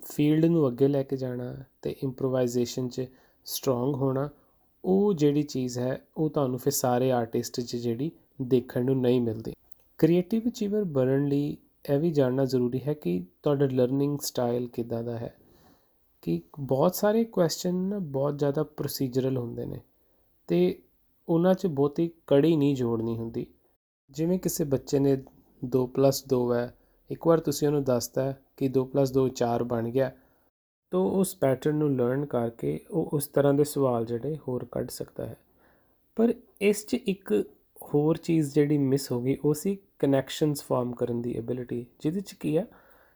ਫੀਲਡ 0.06 0.46
ਨੂੰ 0.46 0.68
ਅੱਗੇ 0.68 0.88
ਲੈ 0.88 1.04
ਕੇ 1.04 1.18
ਜਾਣਾ 1.18 1.54
ਤੇ 1.82 1.96
ਇੰਪਰੋਵਾਈਜ਼ੇਸ਼ਨ 2.04 2.88
'ਚ 2.90 3.06
ਸਟਰੋਂਗ 3.46 3.96
ਹੋਣਾ 3.96 4.30
ਉਹ 4.86 5.14
ਜਿਹੜੀ 5.14 5.44
ਚੀਜ਼ 5.44 5.80
ਹੈ, 5.80 6.02
ਉਹ 6.18 6.30
ਤੁਹਾਨੂੰ 6.30 6.60
ਫਿਰ 6.60 6.74
ਸਾਰੇ 6.74 7.12
ਆਰਟਿਸਟ 7.12 7.62
'ਚ 7.62 7.76
ਜਿਹੜੀ 7.76 8.12
ਦੇਖਣ 8.42 8.86
ਨੂੰ 8.86 9.02
ਨਹੀਂ 9.02 9.22
ਮਿਲਦੀ। 9.22 9.54
ਕ੍ਰੀਏਟਿਵ 9.98 10.42
ਅਚੀਵਰ 10.48 10.84
ਬਣਨ 10.84 11.26
ਲਈ 11.26 11.58
ਇਹ 11.90 12.00
ਵੀ 12.00 12.12
ਜਾਣਨਾ 12.12 12.46
ਜ਼ਰੂਰੀ 12.46 12.82
ਹੈ 12.88 12.94
ਕਿ 12.94 13.26
ਤੁਹਾਡਾ 13.44 13.66
ਲਰਨਿੰਗ 13.66 14.20
ਸਟਾਈਲ 14.20 14.68
ਕਿੱਦਾਂ 14.68 15.04
ਦਾ 15.04 15.18
ਹੈ। 15.18 15.34
ਕਿ 16.22 16.42
ਬਹੁਤ 16.60 16.96
ਸਾਰੇ 16.96 17.24
ਕੁਐਸਚਨ 17.24 17.76
ਨਾ 17.76 18.00
ਬਹੁਤ 18.00 18.40
ਜ਼ਿਆਦਾ 18.40 18.64
ਪ੍ਰੋਸੀਜਰਲ 18.64 19.38
ਹੁੰਦੇ 19.38 19.66
ਨੇ 19.66 19.80
ਤੇ 20.48 20.82
ਉਹਨਾਂ 21.30 21.54
'ਚ 21.54 21.68
ਬਹੁਤੀ 21.68 22.12
ਕੜੀ 22.28 22.56
ਨਹੀਂ 22.56 22.76
ਜੋੜਨੀ 22.76 23.18
ਹੁੰਦੀ। 23.18 23.48
ਜਿਵੇਂ 24.12 24.40
ਕਿਸੇ 24.40 24.64
ਬੱਚੇ 24.64 25.00
ਨੇ 25.00 25.24
2 25.66 25.88
2 26.34 26.54
ਹੈ, 26.54 26.78
ਇੱਕ 27.10 27.28
ਵਾਰ 27.28 27.40
ਤੁਸੀਂ 27.40 27.68
ਉਹਨੂੰ 27.68 27.84
ਦੱਸਤਾ 27.84 28.34
ਕਿ 28.58 28.68
2 28.68 28.88
2 29.12 29.30
4 29.30 29.64
ਬਣ 29.64 29.90
ਗਿਆ 29.90 30.12
ਤੋ 30.94 31.00
ਉਸ 31.10 31.36
ਪੈਟਰਨ 31.36 31.76
ਨੂੰ 31.76 31.90
ਲਰਨ 31.96 32.26
ਕਰਕੇ 32.26 32.80
ਉਹ 32.92 33.10
ਉਸ 33.14 33.28
ਤਰ੍ਹਾਂ 33.28 33.54
ਦੇ 33.54 33.64
ਸਵਾਲ 33.64 34.06
ਜਿਹੜੇ 34.06 34.38
ਹੋਰ 34.48 34.66
ਕੱਢ 34.72 34.90
ਸਕਦਾ 34.90 35.26
ਹੈ। 35.26 35.36
ਪਰ 36.18 36.34
ਇਸ 36.62 36.86
'ਚ 36.86 36.94
ਇੱਕ 36.94 37.32
ਹੋਰ 37.84 38.18
ਚੀਜ਼ 38.18 38.54
ਜਿਹੜੀ 38.54 38.78
ਮਿਸ 38.78 39.12
ਹੋ 39.12 39.20
ਗਈ, 39.22 39.36
ਉਹ 39.46 39.54
ਸੀ 39.54 39.78
ਕਨੈਕਸ਼ਨਸ 40.00 40.64
ਫਾਰਮ 40.64 40.92
ਕਰਨ 40.92 41.22
ਦੀ 41.22 41.34
ਐਬਿਲਿਟੀ 41.38 41.86
ਜਿਹਦੇ 42.00 42.22
'ਚ 42.22 42.34
ਕੀ 42.34 42.56
ਆ? 42.58 42.66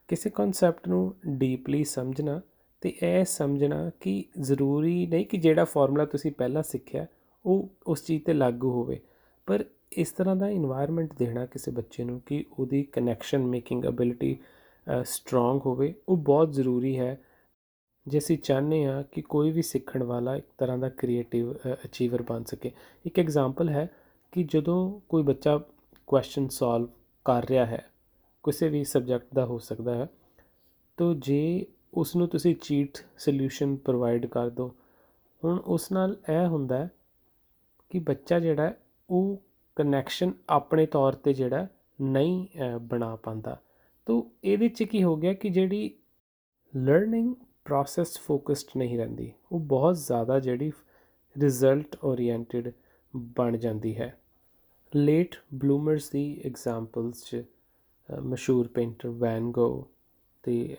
ਕਿਸੇ 0.07 0.29
ਕਨਸੈਪਟ 0.29 0.87
ਨੂੰ 0.87 1.13
ਡੀਪਲੀ 1.27 1.83
ਸਮਝਣਾ 1.83 2.39
ਤੇ 2.81 2.93
ਇਹ 3.03 3.25
ਸਮਝਣਾ 3.25 3.91
ਕਿ 3.99 4.23
ਜ਼ਰੂਰੀ 4.39 5.05
ਨਹੀਂ 5.05 5.25
ਕਿ 5.25 5.37
ਜਿਹੜਾ 5.37 5.65
ਫਾਰਮੂਲਾ 5.65 6.05
ਤੁਸੀਂ 6.05 6.31
ਪਹਿਲਾਂ 6.31 6.63
ਸਿੱਖਿਆ, 6.63 7.05
ਉਹ 7.45 7.69
ਉਸ 7.87 8.05
ਚੀਜ਼ 8.05 8.23
ਤੇ 8.23 8.33
ਲਾਗੂ 8.33 8.71
ਹੋਵੇ, 8.71 8.99
ਪਰ 9.47 9.65
ਇਸ 9.91 10.11
ਤਰ੍ਹਾਂ 10.11 10.35
ਦਾ 10.35 10.49
এনवायरमेंट 10.49 11.15
ਦੇਣਾ 11.19 11.45
ਕਿਸੇ 11.45 11.71
ਬੱਚੇ 11.71 12.03
ਨੂੰ 12.03 12.21
ਕਿ 12.25 12.43
ਉਹਦੀ 12.59 12.83
ਕਨੈਕਸ਼ਨ 12.83 13.45
ਮੇਕਿੰਗ 13.45 13.85
ਐਬਿਲਿਟੀ 13.85 14.37
ਸਟਰੋਂਗ 15.05 15.61
ਹੋਵੇ, 15.65 15.93
ਉਹ 16.09 16.17
ਬਹੁਤ 16.17 16.53
ਜ਼ਰੂਰੀ 16.53 16.97
ਹੈ 16.99 17.17
ਜੇ 18.07 18.17
ਅਸੀਂ 18.17 18.37
ਚਾਹੁੰਦੇ 18.37 18.85
ਹਾਂ 18.85 19.03
ਕਿ 19.11 19.21
ਕੋਈ 19.21 19.51
ਵੀ 19.51 19.61
ਸਿੱਖਣ 19.61 20.03
ਵਾਲਾ 20.03 20.35
ਇੱਕ 20.35 20.45
ਤਰ੍ਹਾਂ 20.57 20.77
ਦਾ 20.77 20.89
ਕ੍ਰੀਏਟਿਵ 20.89 21.53
ਅਚੀਵਰ 21.85 22.21
ਬਣ 22.21 22.43
ਸਕੇ 22.43 22.71
ਇੱਕ 23.05 23.19
ਐਗਜ਼ਾਮਪਲ 23.19 23.69
ਹੈ 23.69 23.89
ਕਿ 24.31 24.43
ਜਦੋਂ 24.43 24.99
ਕੋਈ 25.09 25.23
ਬੱਚਾ 25.23 25.59
ਕੁਐਸਚਨ 26.07 26.47
ਸੋਲਵ 26.47 26.87
ਕਰ 27.25 27.45
ਰਿਹਾ 27.49 27.65
ਹੈ 27.65 27.89
ਕਿਸੇ 28.43 28.69
ਵੀ 28.69 28.83
ਸਬਜੈਕਟ 28.83 29.27
ਦਾ 29.33 29.45
ਹੋ 29.45 29.57
ਸਕਦਾ 29.59 29.95
ਹੈ 29.95 30.07
ਤਾਂ 30.97 31.15
ਜੇ 31.15 31.65
ਉਸ 31.93 32.15
ਨੂੰ 32.15 32.27
ਤੁਸੀਂ 32.27 32.55
ਚੀਟ 32.55 32.97
ਸੋਲਿਊਸ਼ਨ 33.17 33.75
ਪ੍ਰੋਵਾਈਡ 33.75 34.25
ਕਰ 34.25 34.49
ਦਿਓ 34.49 34.75
ਹੁਣ 35.43 35.59
ਉਸ 35.59 35.91
ਨਾਲ 35.91 36.17
ਇਹ 36.29 36.47
ਹੁੰਦਾ 36.47 36.77
ਹੈ 36.77 36.89
ਕਿ 37.89 37.99
ਬੱਚਾ 37.99 38.39
ਜਿਹੜਾ 38.39 38.63
ਹੈ, 38.63 38.77
ਉਹ 39.09 39.41
ਕਨੈਕਸ਼ਨ 39.75 40.31
ਆਪਣੇ 40.49 40.85
ਤੌਰ 40.85 41.13
ਤੇ 41.13 41.33
ਜਿਹੜਾ 41.33 41.67
ਨਹੀਂ 42.01 42.47
ਅ, 42.59 42.77
ਬਣਾ 42.77 43.15
ਪਾਉਂਦਾ। 43.15 43.61
ਤਾਂ 44.05 44.21
ਇਹਦੇ 44.43 44.69
'ਚ 44.69 44.83
ਕੀ 44.83 45.03
ਹੋ 45.03 45.15
ਗਿਆ 45.15 45.33
ਕਿ 45.33 45.49
ਜਿਹੜੀ 45.49 45.91
ਲਰਨਿੰਗ 46.75 47.35
ਪ੍ਰੋਸੈਸ 47.67 48.17
ਫੋਕਸਡ 48.19 48.77
ਨਹੀਂ 48.77 48.97
ਰਹਿੰਦੀ 48.97 49.31
ਉਹ 49.51 49.59
ਬਹੁਤ 49.59 49.95
ਜ਼ਿਆਦਾ 49.97 50.39
ਜਿਹੜੀ 50.39 50.71
ਰਿਜ਼ਲਟ 51.35 51.95
ਓਰੀਐਂਟਡ 52.03 52.71
ਬਣ 53.37 53.57
ਜਾਂਦੀ 53.57 53.95
ਹੈ। 53.97 54.17
ਲੇਟ 54.93 55.35
ਬਲੂਮਰਸ 55.53 56.09
ਦੀ 56.09 56.41
ਐਗਜ਼ਾਮਪਲਸ 56.45 57.23
'ਚ 57.25 57.41
ਅ, 58.09 58.19
ਮਸ਼ਹੂਰ 58.21 58.67
ਪੇਂਟਰ 58.67 59.09
ਵੈਨ 59.09 59.51
ਗੋ 59.51 59.87
ਤੇ 60.43 60.77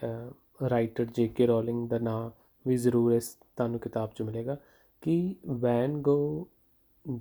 ਰਾਈਟਰ 0.70 1.04
ਜੇ 1.04 1.26
ਕੇ 1.28 1.46
ਰੋਲਿੰਗ 1.46 1.88
ਦਾ 1.88 1.98
ਨਾਮ 1.98 2.30
ਵੀ 2.64 2.76
ਜ਼ਰੂਰ 2.76 3.12
ਇਸ 3.12 3.28
ਤੁਹਾਨੂੰ 3.56 3.80
ਕਿਤਾਬ 3.80 4.12
'ਚ 4.14 4.22
ਮਿਲੇਗਾ 4.22 4.56
ਕਿ 5.02 5.34
ਵੈਨ 5.60 6.00
ਗੋ 6.02 6.46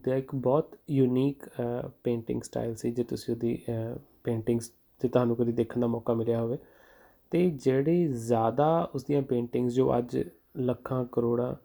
ਦਾ 0.06 0.16
ਇੱਕ 0.16 0.34
ਬਹੁਤ 0.36 0.76
ਯੂਨੀਕ 0.92 1.44
ਪੇਂਟਿੰਗ 2.04 2.42
ਸਟਾਈਲ 2.42 2.76
ਸੀ 2.76 2.92
ਜੇ 2.92 3.04
ਤੁਸੀਂ 3.04 3.34
ਉਹਦੀ 3.34 3.58
ਪੇਂਟਿੰਗਸ 4.24 4.72
ਜੇ 5.02 5.08
ਤੁਹਾਨੂੰ 5.08 5.36
ਕਦੀ 5.36 5.52
ਦੇਖਣ 5.52 5.82
ਦਾ 5.82 5.88
ਮੌਕਾ 5.88 6.14
ਮਿਲਿਆ 6.14 6.42
ਹੋਵੇ। 6.42 6.58
ਤੇ 7.31 7.50
ਜਿਹੜੀ 7.50 8.07
ਜ਼ਿਆਦਾ 8.07 8.67
ਉਸਦੀਆਂ 8.96 9.22
ਪੇਂਟਿੰਗਸ 9.22 9.74
ਜੋ 9.74 9.98
ਅੱਜ 9.98 10.17
ਲੱਖਾਂ, 10.57 11.03
ਕਰੋੜਾਂ 11.05 11.55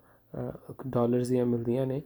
ਡਾਲਰਸ 0.89 1.29
ਦੀਆਂ 1.29 1.47
ਮਿਲਦੀਆਂ 1.47 1.87
ਨੇ, 1.87 2.03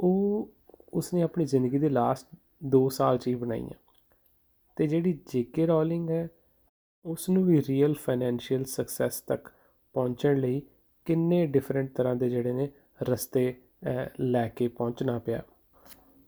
ਉਹ 0.00 0.48
ਉਸਨੇ 0.94 1.22
ਆਪਣੀ 1.22 1.44
ਜ਼ਿੰਦਗੀ 1.44 1.78
ਦੇ 1.78 1.88
ਲਾਸਟ 1.88 2.26
2 2.74 2.88
ਸਾਲ 2.88 3.18
'ਚ 3.18 3.28
ਹੀ 3.28 3.34
ਬਣਾਈਆਂ। 3.34 3.78
ਤੇ 4.76 4.86
ਜਿਹੜੀ 4.86 5.18
ਜੇਕੇ 5.32 5.66
ਰੋਲਿੰਗ 5.66 6.10
ਹੈ 6.10 6.28
ਉਸ 7.04 7.28
ਨੂੰ 7.30 7.44
ਵੀ 7.44 7.60
ਰੀਅਲ 7.68 7.94
ਫਾਈਨੈਂਸ਼ੀਅਲ 7.94 8.64
ਸਕਸੈਸ 8.64 9.20
ਤੱਕ 9.20 9.48
ਪਹੁੰਚਣ 9.94 10.36
ਲਈ 10.36 10.62
ਕਿੰਨੇ 11.04 11.46
ਡਿਫਰੈਂਟ 11.46 11.90
ਤਰ੍ਹਾਂ 11.94 12.14
ਦੇ 12.16 12.30
ਜਿਹੜੇ 12.30 12.52
ਨੇ 12.52 12.68
ਰਸਤੇ 13.02 13.54
ਲੈ 14.20 14.48
ਕੇ 14.48 14.68
ਪਹੁੰਚਣਾ 14.68 15.18
ਪਿਆ। 15.18 15.42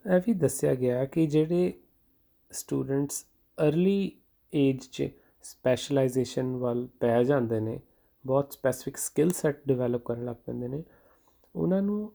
ਇਹ 0.05 0.21
ਵੀ 0.27 0.35
ਦੱਸਿਆ 0.35 0.75
ਗਿਆ 0.75 1.05
ਕਿ 1.05 1.27
ਜਿਹੜੇ 1.27 1.73
ਸਟੂਡੈਂਟਸ 2.51 3.25
अर्ਲੀ 3.59 4.13
ਏਜ 4.53 4.89
'ਚ 4.93 5.09
ਸਪੈਸ਼ਲਾਈਜੇਸ਼ਨ 5.43 6.55
ਵੱਲ 6.57 6.87
ਪੈ 7.01 7.23
ਜਾਂਦੇ 7.25 7.61
ਨੇ, 7.61 7.79
ਬਹੁਤ 8.25 8.53
ਸਪੈਸਿਫਿਕ 8.53 8.97
ਸਕਿੱਲ 8.97 9.31
ਸੈਟ 9.33 9.61
ਡਿਵੈਲਪ 9.67 10.03
ਕਰਨ 10.05 10.25
ਲੱਗ 10.25 10.37
ਪੈਂਦੇ 10.47 10.69
ਨੇ, 10.69 10.83
ਉਹਨਾਂ 11.55 11.81
ਨੂੰ 11.83 12.13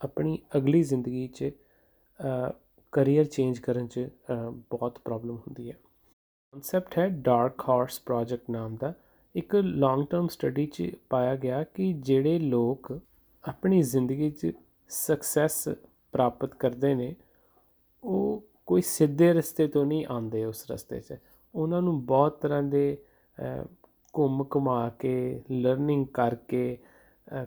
ਆਪਣੀ 0.00 0.38
ਅਗਲੀ 0.56 0.82
ਜ਼ਿੰਦਗੀ 0.82 1.26
'ਚ 1.28 1.50
ਕਰੀਅਰ 2.92 3.24
ਚੇਂਜ 3.24 3.58
ਕਰਨ 3.58 3.86
'ਚ 3.86 4.08
ਬਹੁਤ 4.70 4.98
ਪ੍ਰੋਬਲਮ 4.98 5.36
ਹੁੰਦੀ 5.36 5.70
ਹੈ। 5.70 5.76
ਕਨਸੈਪਟ 6.54 6.98
ਹੈ 6.98 7.08
ਡਾਰਕ 7.08 7.68
ਹਾਰਸ 7.68 8.00
ਪ੍ਰੋਜੈਕਟ 8.00 8.50
ਨਾਮ 8.50 8.76
ਦਾ, 8.76 8.92
ਇੱਕ 9.34 9.54
ਲੌਂਗ 9.56 10.04
ਟਰਮ 10.10 10.28
ਸਟੱਡੀ 10.28 10.66
'ਚ 10.66 10.90
ਪਾਇਆ 11.10 11.34
ਗਿਆ 11.36 11.62
ਕਿ 11.64 11.92
ਜਿਹੜੇ 11.92 12.38
ਲੋਕ 12.38 12.92
ਆਪਣੀ 13.44 13.82
ਜ਼ਿੰਦਗੀ 13.82 14.30
'ਚ 14.30 14.52
ਸਕਸੈਸ 14.90 15.68
ਪ੍ਰਾਪਤ 16.14 16.54
ਕਰਦੇ 16.54 16.94
ਨੇ, 16.94 17.14
ਉਹ 18.02 18.42
ਕੋਈ 18.66 18.82
ਸਿੱਧੇ 18.82 19.32
ਰਸਤੇ 19.32 19.66
ਤੋਂ 19.68 19.84
ਨਹੀਂ 19.86 20.06
ਆਉਂਦੇ 20.06 20.44
ਉਸ 20.44 20.70
ਰਸਤੇ 20.70 21.00
'ਚ। 21.00 21.14
ਉਹਨਾਂ 21.56 21.82
ਨੂੰ 21.82 22.04
ਬਹੁਤ 22.06 22.40
ਤਰ੍ਹਾਂ 22.40 22.62
ਦੇ 22.62 22.96
ਘੁੰਮ 24.14 24.44
ਘੁਮਾ 24.54 24.88
ਕੇ 24.98 25.14
ਲਰਨਿੰਗ 25.52 26.06
ਕਰਕੇ 26.14 26.76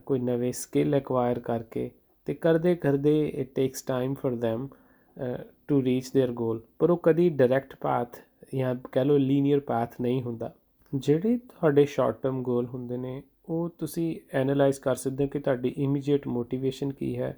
ਕੋਈ 0.06 0.20
ਨਵੇਂ 0.20 0.52
ਸਕਿੱਲ 0.54 0.96
ਐਕਵਾਇਰ 0.96 1.40
ਕਰਕੇ 1.40 1.88
ਅਤੇ 1.88 2.34
ਕਰਦੇ 2.34 2.76
ਕਰਦੇ 2.76 3.28
it 3.28 3.54
takes 3.56 3.82
time 3.84 4.14
for 4.14 4.34
them 4.46 4.68
to 5.68 5.82
reach 5.84 6.10
their 6.18 6.32
goal 6.34 6.62
ਪਰ 6.80 6.90
ਉਹ 6.90 6.98
ਕਦੀ 7.04 7.30
ਡਾਇਰੈਕਟ 7.30 7.76
ਪਾਥ 7.82 8.18
ਜਾਂ 8.56 8.76
ਕਹਿ 8.92 9.06
ਲਓ 9.06 9.18
ਲੀਨੀਅਰ 9.18 9.60
ਪਾਥ 9.60 10.00
ਨਹੀਂ 10.02 10.22
ਹੁੰਦਾ। 10.24 10.54
ਜਿਹੜੇ 10.94 11.38
ਤੁਹਾਡੇ 11.38 11.86
ਸ਼ਾਰਟ 11.86 12.22
ਟਰਮ 12.22 12.42
ਗੋਲ 12.44 12.66
ਹੁੰਦੇ 12.66 12.98
ਨੇ, 12.98 13.22
ਉਹ 13.50 13.70
ਤੁਸੀਂ 13.80 14.16
ਐਨਾਲਾਈਜ਼ 14.38 14.80
ਕਰ 14.80 14.96
ਸਕਦੇ 14.96 15.24
ਹੋ 15.24 15.30
ਕਿ 15.30 15.40
ਤੁਹਾਡੀ 15.40 15.74
ਇਮੀਡੀਏਟ 15.78 16.28
ਮੋਟੀਵੇਸ਼ਨ 16.28 16.92
ਕੀ 16.94 17.16
ਹੈ, 17.18 17.36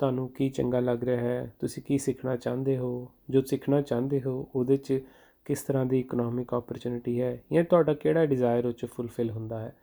ਤੁਹਾਨੂੰ 0.00 0.28
ਕੀ 0.28 0.48
ਚੰਗਾ 0.48 0.80
ਲੱਗ 0.80 1.04
ਰਿਹਾ 1.04 1.20
ਹੈ, 1.20 1.52
ਤੁਸੀਂ 1.60 1.82
ਕੀ 1.82 1.98
ਸਿੱਖਣਾ 1.98 2.36
ਚਾਹੁੰਦੇ 2.36 2.76
ਹੋ, 2.78 3.10
ਜੋ 3.30 3.42
ਸਿੱਖਣਾ 3.42 3.80
ਚਾਹੁੰਦੇ 3.80 4.20
ਹੋ, 4.22 4.48
ਉਹਦੇ 4.54 4.76
'ਚ 4.76 5.00
ਕਿਸ 5.44 5.62
ਤਰ੍ਹਾਂ 5.62 5.86
ਦੀ 5.86 6.00
ਇਕਨੋਮਿਕ 6.00 6.52
ਓਪਰਚੁਨਿਟੀ 6.52 7.20
ਹੈ 7.20 7.44
ਜਾਂ 7.52 7.64
ਤੁਹਾਡਾ 7.64 7.94
ਕਿਹੜਾ 7.94 8.26
ਡਿਜ਼ਾਇਰ 8.26 8.66
ਉਹ 8.66 8.72
'ਚ 8.72 8.86
ਫੁੱਲਫਿਲ 8.86 9.30
ਹੁੰਦਾ 9.30 9.58
ਹੈ? 9.58 9.76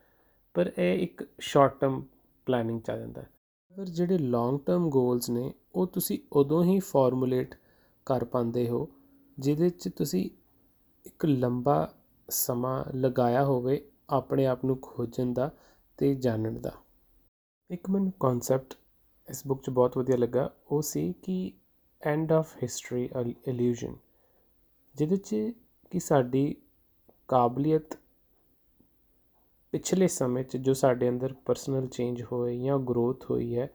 ਪਰ 0.54 0.72
ਇਹ 0.78 1.00
ਇੱਕ 1.00 1.24
ਸ਼ਾਰਟ 1.40 1.80
ਟਰਮ 1.80 2.06
ਪਲੈਨਿੰਗ 2.46 2.82
ਚ 2.82 2.90
ਆ 2.90 2.98
ਜਾਂਦਾ 2.98 3.22
ਹੈ। 3.22 3.30
ਪਰ 3.78 3.86
ਜਿਹੜੇ 3.86 4.18
ਲੌਂਗ 4.18 4.60
ਟਰਮ 4.66 4.90
ਗੋਲਸ 4.90 5.30
ਨੇ, 5.30 5.54
ਉਹ 5.76 5.88
ਤੁਸੀਂ 5.88 6.20
ਉਦੋਂ 6.32 6.64
ਹੀ 6.64 6.80
ਫਾਰਮੂਲੇਟ 6.80 7.56
ਕਰ 8.06 8.26
ਪਾਉਂਦੇ 8.26 8.70
ਹੋ, 8.70 8.90
ਜਿਹਦੇ 9.40 9.70
'ਚ 9.70 9.90
ਤੁਸੀਂ 9.90 10.30
ਇੱਕ 11.06 11.26
ਲੰਬਾ 11.26 11.94
ਸਮਾਂ 12.30 12.86
ਲਗਾਇਆ 12.96 13.46
ਹੋਵੇ 13.46 13.86
ਆਪਣੇ 14.10 14.46
ਆਪ 14.46 14.66
ਨੂੰ 14.66 14.80
ਖੋਜਣ 14.82 15.34
ਦਾ 15.34 15.52
ਤੇ 15.98 16.16
ਜਾਣਨ 16.16 16.62
ਦਾ। 16.62 16.72
ਇੱਕ 17.72 17.90
ਮੈਨੂੰ 17.90 18.14
ਕਨਸੈਪਟ 18.20 18.74
ਇਸ 19.30 19.48
ਬੁੱਕ 19.48 19.62
'ਚ 19.62 19.70
ਬਹੁਤ 19.70 19.98
ਵਧੀਆ 19.98 20.18
ਲੱਗਾ, 20.18 20.54
ਉਹ 20.68 20.82
ਸੀ 20.82 21.14
ਕਿ 21.14 21.52
ਐਂਡ 22.02 22.32
ਆਫ 22.32 22.56
ਹਿਸਟਰੀ 22.64 23.10
ਇਲੂਜਨ 23.48 23.96
ਜਿਹਦੇ 24.96 25.18
'ਚ 25.18 25.36
ਕਿ 25.92 26.00
ਸਾਡੀ 26.00 26.56
ਕਾਬਲੀਅਤ 27.28 27.98
ਪਿਛਲੇ 29.74 30.08
ਸਮੇਂ 30.08 30.44
'ਚ 30.44 30.58
ਜੋ 30.58 30.74
ਸਾਡੇ 30.74 31.10
ਅੰਦਰ 31.10 31.34
ਪਰਸਨਲ 31.46 31.88
ਚੇਂਜ 31.88 32.24
ਹੋਏ 32.32 32.58
ਜਾਂ 32.60 32.80
ਗਰੋਥ 32.80 33.30
ਹੋਈ 33.32 33.58
ਹੈ 33.58 33.70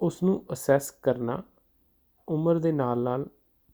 ਉਸ 0.00 0.22
ਨੂੰ 0.22 0.44
ਅਸੈਸ 0.52 0.90
ਕਰਨਾ 1.02 1.42
ਉਮਰ 2.28 2.58
ਦੇ 2.58 2.72
ਨਾਲ 2.72 3.02
ਨਾਲ 3.02 3.26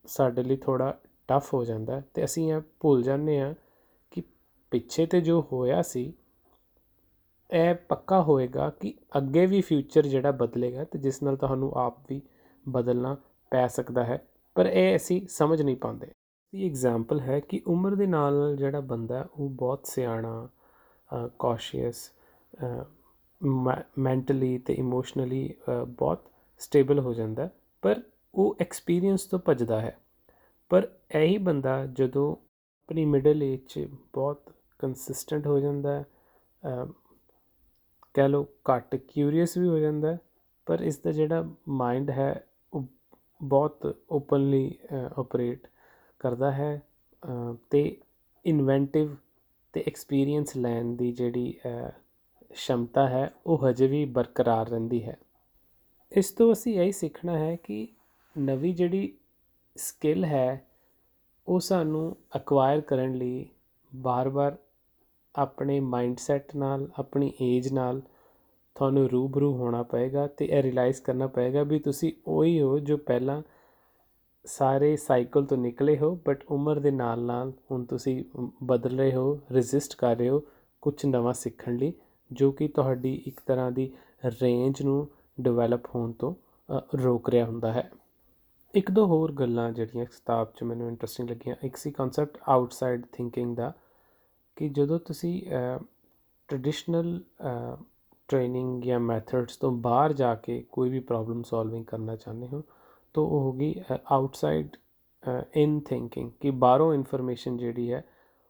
ਸਾਡੇ 0.05 0.43
ਲਈ 0.43 0.55
ਥੋੜਾ 0.55 0.99
ਟਫ 1.27 1.53
ਹੋ 1.53 1.63
ਜਾਂਦਾ 1.65 2.01
ਤੇ 2.13 2.23
ਅਸੀਂ 2.25 2.53
ਇਹ 2.53 2.61
ਭੁੱਲ 2.79 3.03
ਜਾਂਦੇ 3.03 3.39
ਆ 3.41 3.53
ਕਿ 4.11 4.23
ਪਿੱਛੇ 4.71 5.05
ਤੇ 5.05 5.21
ਜੋ 5.21 5.41
ਹੋਇਆ 5.51 5.81
ਸੀ, 5.81 6.13
ਇਹ 7.49 7.75
ਪੱਕਾ 7.89 8.21
ਹੋਏਗਾ 8.21 8.69
ਕਿ 8.69 8.93
ਅੱਗੇ 9.17 9.45
ਵੀ 9.45 9.61
ਫਿਊਚਰ 9.61 10.07
ਜਿਹੜਾ 10.07 10.31
ਬਦਲੇਗਾ 10.31 10.83
ਤੇ 10.83 10.99
ਜਿਸ 10.99 11.23
ਨਾਲ 11.23 11.35
ਤੁਹਾਨੂੰ 11.37 11.71
ਆਪ 11.75 11.97
ਵੀ 12.09 12.21
ਬਦਲਣਾ 12.65 13.15
ਪੈ 13.51 13.67
ਸਕਦਾ 13.67 14.03
ਹੈ। 14.03 14.27
ਪਰ 14.55 14.65
ਇਹ 14.65 14.95
ਅਸੀਂ 14.95 15.27
ਸਮਝ 15.27 15.61
ਨਹੀਂ 15.61 15.75
ਪਾਉਂਦੇ। 15.75 16.07
ਇਹ 16.53 16.69
ਐਗਜ਼ਾਮਪਲ 16.69 17.19
ਹੈ 17.19 17.39
ਕਿ 17.39 17.61
ਉਮਰ 17.67 17.95
ਦੇ 17.95 18.05
ਨਾਲ 18.05 18.33
ਨਾਲ 18.33 18.55
ਜਿਹੜਾ 18.55 18.79
ਬੰਦਾ 18.79 19.27
ਉਹ 19.35 19.49
ਬਹੁਤ 19.49 19.85
ਸਿਆਣਾ 19.85 20.49
ਕੌਸ਼ੀਅਸ 21.39 22.11
ਮੈਂਟਲੀ 23.97 24.57
ਤੇ 24.57 24.73
ਇਮੋਸ਼ਨਲੀ 24.73 25.53
ਬਹੁਤ 25.87 26.29
ਸਟੇਬਲ 26.59 26.99
ਹੋ 26.99 27.13
ਜਾਂਦਾ 27.13 27.49
ਪਰ 27.81 28.01
ਉਹ 28.35 28.55
ਐਕਸਪੀਰੀਅੰਸ 28.59 29.25
ਤੋਂ 29.25 29.39
ਭੱਜਦਾ 29.39 29.79
ਹੈ। 29.81 29.97
ਪਰ 30.69 30.87
ਇਹੀ 31.15 31.37
ਬੰਦਾ 31.37 31.85
ਜਦੋਂ 31.85 32.31
ਆਪਣੀ 32.33 33.05
ਮਿਡਲ 33.05 33.43
ਏਜ 33.43 33.59
'ਚ 33.67 33.87
ਬਹੁਤ 34.13 34.51
ਕੰਸਿਸਟੈਂਟ 34.79 35.47
ਹੋ 35.47 35.59
ਜਾਂਦਾ 35.59 35.91
ਹੈ 35.91 36.05
ਕਹਿ 38.13 38.29
ਲਓ 38.29 38.45
ਘੱਟ 38.69 38.95
ਕਿਊਰੀਅਸ 38.95 39.57
ਵੀ 39.57 39.67
ਹੋ 39.67 39.77
ਜਾਂਦਾ 39.77 40.17
ਪਰ 40.65 40.79
ਇਸ 40.79 40.97
ਦਾ 40.97 41.11
ਜਿਹੜਾ 41.11 41.43
ਮਾਈਂਡ 41.69 42.09
ਹੈ 42.09 42.31
ਉਹ 42.31 42.50
ਬਹੁਤ 43.41 43.95
ਓਪਨਲੀ 44.11 44.73
ਆਪਰੇਟ 45.17 45.67
ਕਰਦਾ 46.21 46.51
ਹੈ 46.51 46.81
ਤੇ 47.71 47.83
ਇਨਵੈਂਟਿਵ 48.45 49.15
ਤੇ 49.73 49.83
ਐਕਸਪੀਰੀਅੰਸ 49.87 50.55
ਲੈਣ 50.57 50.95
ਦੀ 50.95 51.11
ਜਿਹੜੀ 51.11 51.53
ਸ਼ਮਤਾ 52.55 53.07
ਹੈ, 53.07 53.31
ਉਹ 53.45 53.67
ਹਜੇ 53.69 53.87
ਵੀ 53.87 54.03
ਬਰਕਰਾਰ 54.07 54.69
ਰਹਿੰਦੀ 54.69 55.03
ਹੈ। 55.03 55.17
ਇਸ 56.11 56.31
ਤੋਂ 56.31 56.51
ਅਸੀਂ 56.53 56.79
ਇਹ 56.81 56.91
ਸਿੱਖਣਾ 56.91 57.37
ਹੈ 57.37 57.55
ਕਿ 57.55 57.87
ਨਵੀਂ 58.35 58.73
ਜਿਹੜੀ 58.75 59.13
ਸਕਿੱਲ 59.75 60.25
ਹੈ, 60.25 60.65
ਉਹ 61.47 61.59
ਸਾਨੂੰ 61.59 62.15
ਅਕਵਾਇਰ 62.35 62.81
ਕਰਨ 62.81 63.13
ਲਈ 63.13 63.45
ਬਾਰ-ਬਾਰ 63.91 64.57
ਆਪਣੇ 65.35 65.79
ਮਾਈਂਡਸੈਟ 65.79 66.55
ਨਾਲ, 66.55 66.87
ਆਪਣੀ 66.99 67.31
ਏਜ 67.41 67.71
ਨਾਲ 67.73 68.01
ਤੁਹਾਨੂੰ 68.81 69.09
ਰੂਬਰੂ 69.09 69.51
ਹੋਣਾ 69.53 69.81
ਪਏਗਾ 69.83 70.25
ਤੇ 70.27 70.45
ਇਹ 70.45 70.61
ਰਿਅਲਾਈਜ਼ 70.63 71.01
ਕਰਨਾ 71.01 71.25
ਪਏਗਾ 71.27 71.63
ਵੀ 71.63 71.79
ਤੁਸੀਂ 71.79 72.11
ਉਹੀ 72.27 72.61
ਹੋ 72.61 72.77
ਜੋ 72.79 72.95
ਪਹਿਲਾਂ 72.97 73.41
ਸਾਰੇ 74.45 74.95
ਸਾਈਕਲ 74.97 75.45
ਤੋਂ 75.45 75.57
ਨਿਕਲੇ 75.57 75.97
ਹੋ 75.97 76.09
ਬਟ 76.25 76.43
ਉਮਰ 76.49 76.79
ਦੇ 76.79 76.91
ਨਾਲ 76.91 77.21
ਨਾਲ 77.21 77.51
ਹੁਣ 77.71 77.83
ਤੁਸੀਂ 77.85 78.23
ਬਦਲ 78.63 78.97
ਰਹੇ 78.99 79.13
ਹੋ 79.15 79.39
ਰੈਜ਼ਿਸਟ 79.53 79.95
ਕਰ 79.95 80.15
ਰਹੇ 80.15 80.29
ਹੋ 80.29 80.41
ਕੁਝ 80.83 81.05
ਨਵਾਂ 81.05 81.33
ਸਿੱਖਣ 81.33 81.75
ਲਈ, 81.75 81.93
ਜੋ 82.31 82.51
ਕਿ 82.51 82.67
ਤੁਹਾਡੀ 82.67 83.13
ਇੱਕ 83.27 83.39
ਤਰ੍ਹਾਂ 83.47 83.71
ਦੀ 83.71 83.91
ਰੇਂਜ 84.41 84.81
ਨੂੰ 84.81 85.07
ਡਿਵੈਲਪ 85.41 85.85
ਹੋਣ 85.95 86.11
ਤੋਂ 86.11 86.33
ਰੋਕ 87.03 87.29
ਰਿਹਾ 87.29 87.45
ਹੁੰਦਾ 87.45 87.71
ਹੈ। 87.73 87.89
ਇੱਕ 88.73 88.91
ਦੋ 88.91 89.05
ਹੋਰ 89.05 89.31
ਗੱਲਾਂ 89.31 89.71
ਜਿਹੜੀਆਂ 89.71 90.05
ਕਿਤਾਬ 90.05 90.51
'ਚ 90.55 90.63
ਮੈਨੂੰ 90.63 90.87
ਇੰਟਰਸਟਿੰਗ 90.87 91.29
ਲੱਗੀਆਂ, 91.29 91.55
ਇੱਕ 91.63 91.77
ਸੀ 91.77 91.91
ਕਨਸੈਪਟ 91.91 92.37
ਆਊਟਸਾਈਡ 92.49 93.05
ਥਿੰਕਿੰਗ 93.11 93.55
ਦਾ, 93.55 93.71
ਕਿ 94.57 94.69
ਜਦੋਂ 94.69 94.99
ਤੁਸੀਂ 94.99 95.41
ਟ੍ਰੈਡੀਸ਼ਨਲ 96.49 97.19
ਟ੍ਰੇਨਿੰਗ 98.31 98.83
ਜਾਂ 98.83 98.99
ਮੈਥਡਸ 98.99 99.57
ਤੋਂ 99.57 99.71
ਬਾਹਰ 99.71 100.13
ਜਾ 100.13 100.33
ਕੇ 100.35 100.61
ਕੋਈ 100.71 100.89
ਵੀ 100.89 100.99
ਪ੍ਰੋਬਲਮ 100.99 101.41
ਸੋਲਵਿੰਗ 101.43 101.85
ਕਰਨਾ 101.85 102.15
ਚਾਹੁੰਦੇ 102.15 102.47
ਹੋ, 102.47 102.61
ਤਾਂ 103.15 103.23
ਉਹ 103.23 103.39
ਹੋਗੀ 103.41 103.73
ਆਊਟਸਾਈਡ 104.11 104.75
ਇਨ 105.55 105.79
ਥਿੰਕਿੰਗ 105.79 106.31
ਕਿ 106.39 106.51
ਬਾਹਰੋਂ 106.51 106.93
ਇਨਫੋਰਮੇਸ਼ਨ 106.93 107.57
ਜਿਹੜੀ 107.57 107.91
ਹੈ 107.91 108.03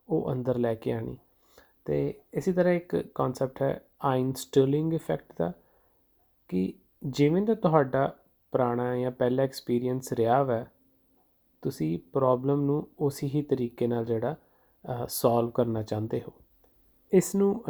ਉਹ 0.10 0.32
ਅੰਦਰ 0.32 0.58
ਲੈ 0.58 0.74
ਕੇ 0.76 0.92
ਆਣੀ 0.92 1.18
ਤੇ 1.86 1.98
ਇਸੇ 2.34 2.54
ਤਰ੍ਹਾਂ 2.54 2.74
ਇੱਕ 2.74 2.96
ਕਨਸੈਪਟ 3.16 3.62
ਹੈ 3.62 3.82
ਆਇਨਸਟਲਿੰਗ 4.04 4.94
ਇਫੈਕਟ 4.94 5.34
ਦਾ 5.40 5.52
ਕਿ 6.50 6.74
ਜਿਵੇਂ 7.04 7.42
ਦਾ 7.42 7.54
ਤੁਹਾਡਾ 7.56 8.06
ਪੁਰਾਣਾ 8.54 8.96
ਜਾਂ 8.98 9.12
ਪਹਿਲਾ 9.12 9.44
ਐਕਸਪੀਰੀਅੰਸ 9.44 10.14
ਰਿਹਾ 10.14 10.42
ਵਾ, 10.44 10.66
ਤੁਸੀਂ 11.64 11.98
ਪ੍ਰੋਬਲਮ 12.14 12.62
ਨੂੰ 12.62 12.88
ਉਸੇ 13.00 13.28
ਹੀ 13.28 13.42
ਤਰੀਕੇ 13.42 13.88
ਨਾਲ 13.88 14.06
ਜਿਹੜਾ 14.06 14.36
ਸੋਲਵ 15.08 15.50
ਕਰਨਾ 15.50 15.84
ਚਾਹੁੰਦੇ 15.84 16.22
ਹੋ। 16.22 16.34
ਇਸ 17.12 17.34
ਨੂੰ 17.36 17.64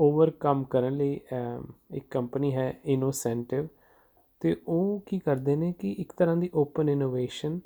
ਓਵਰਕਮ 0.00 0.62
ਕਰਨ 0.64 0.96
ਲਈ 0.96 1.20
ਇੱਕ 1.94 2.06
ਕੰਪਨੀ 2.10 2.54
ਹੈ 2.54 2.72
ਇਨੋਸੈਂਟਿਵ 2.84 3.66
ਤੇ 4.40 4.54
ਉਹ 4.68 5.00
ਕੀ 5.06 5.18
ਕਰਦੇ 5.18 5.56
ਨੇ 5.56 5.72
ਕਿ 5.80 5.90
ਇੱਕ 5.92 6.12
ਤਰ੍ਹਾਂ 6.18 6.36
ਦੀ 6.36 6.50
ਓਪਨ 6.54 6.88
ਇਨੋਵੇਸ਼ਨ 6.88 7.58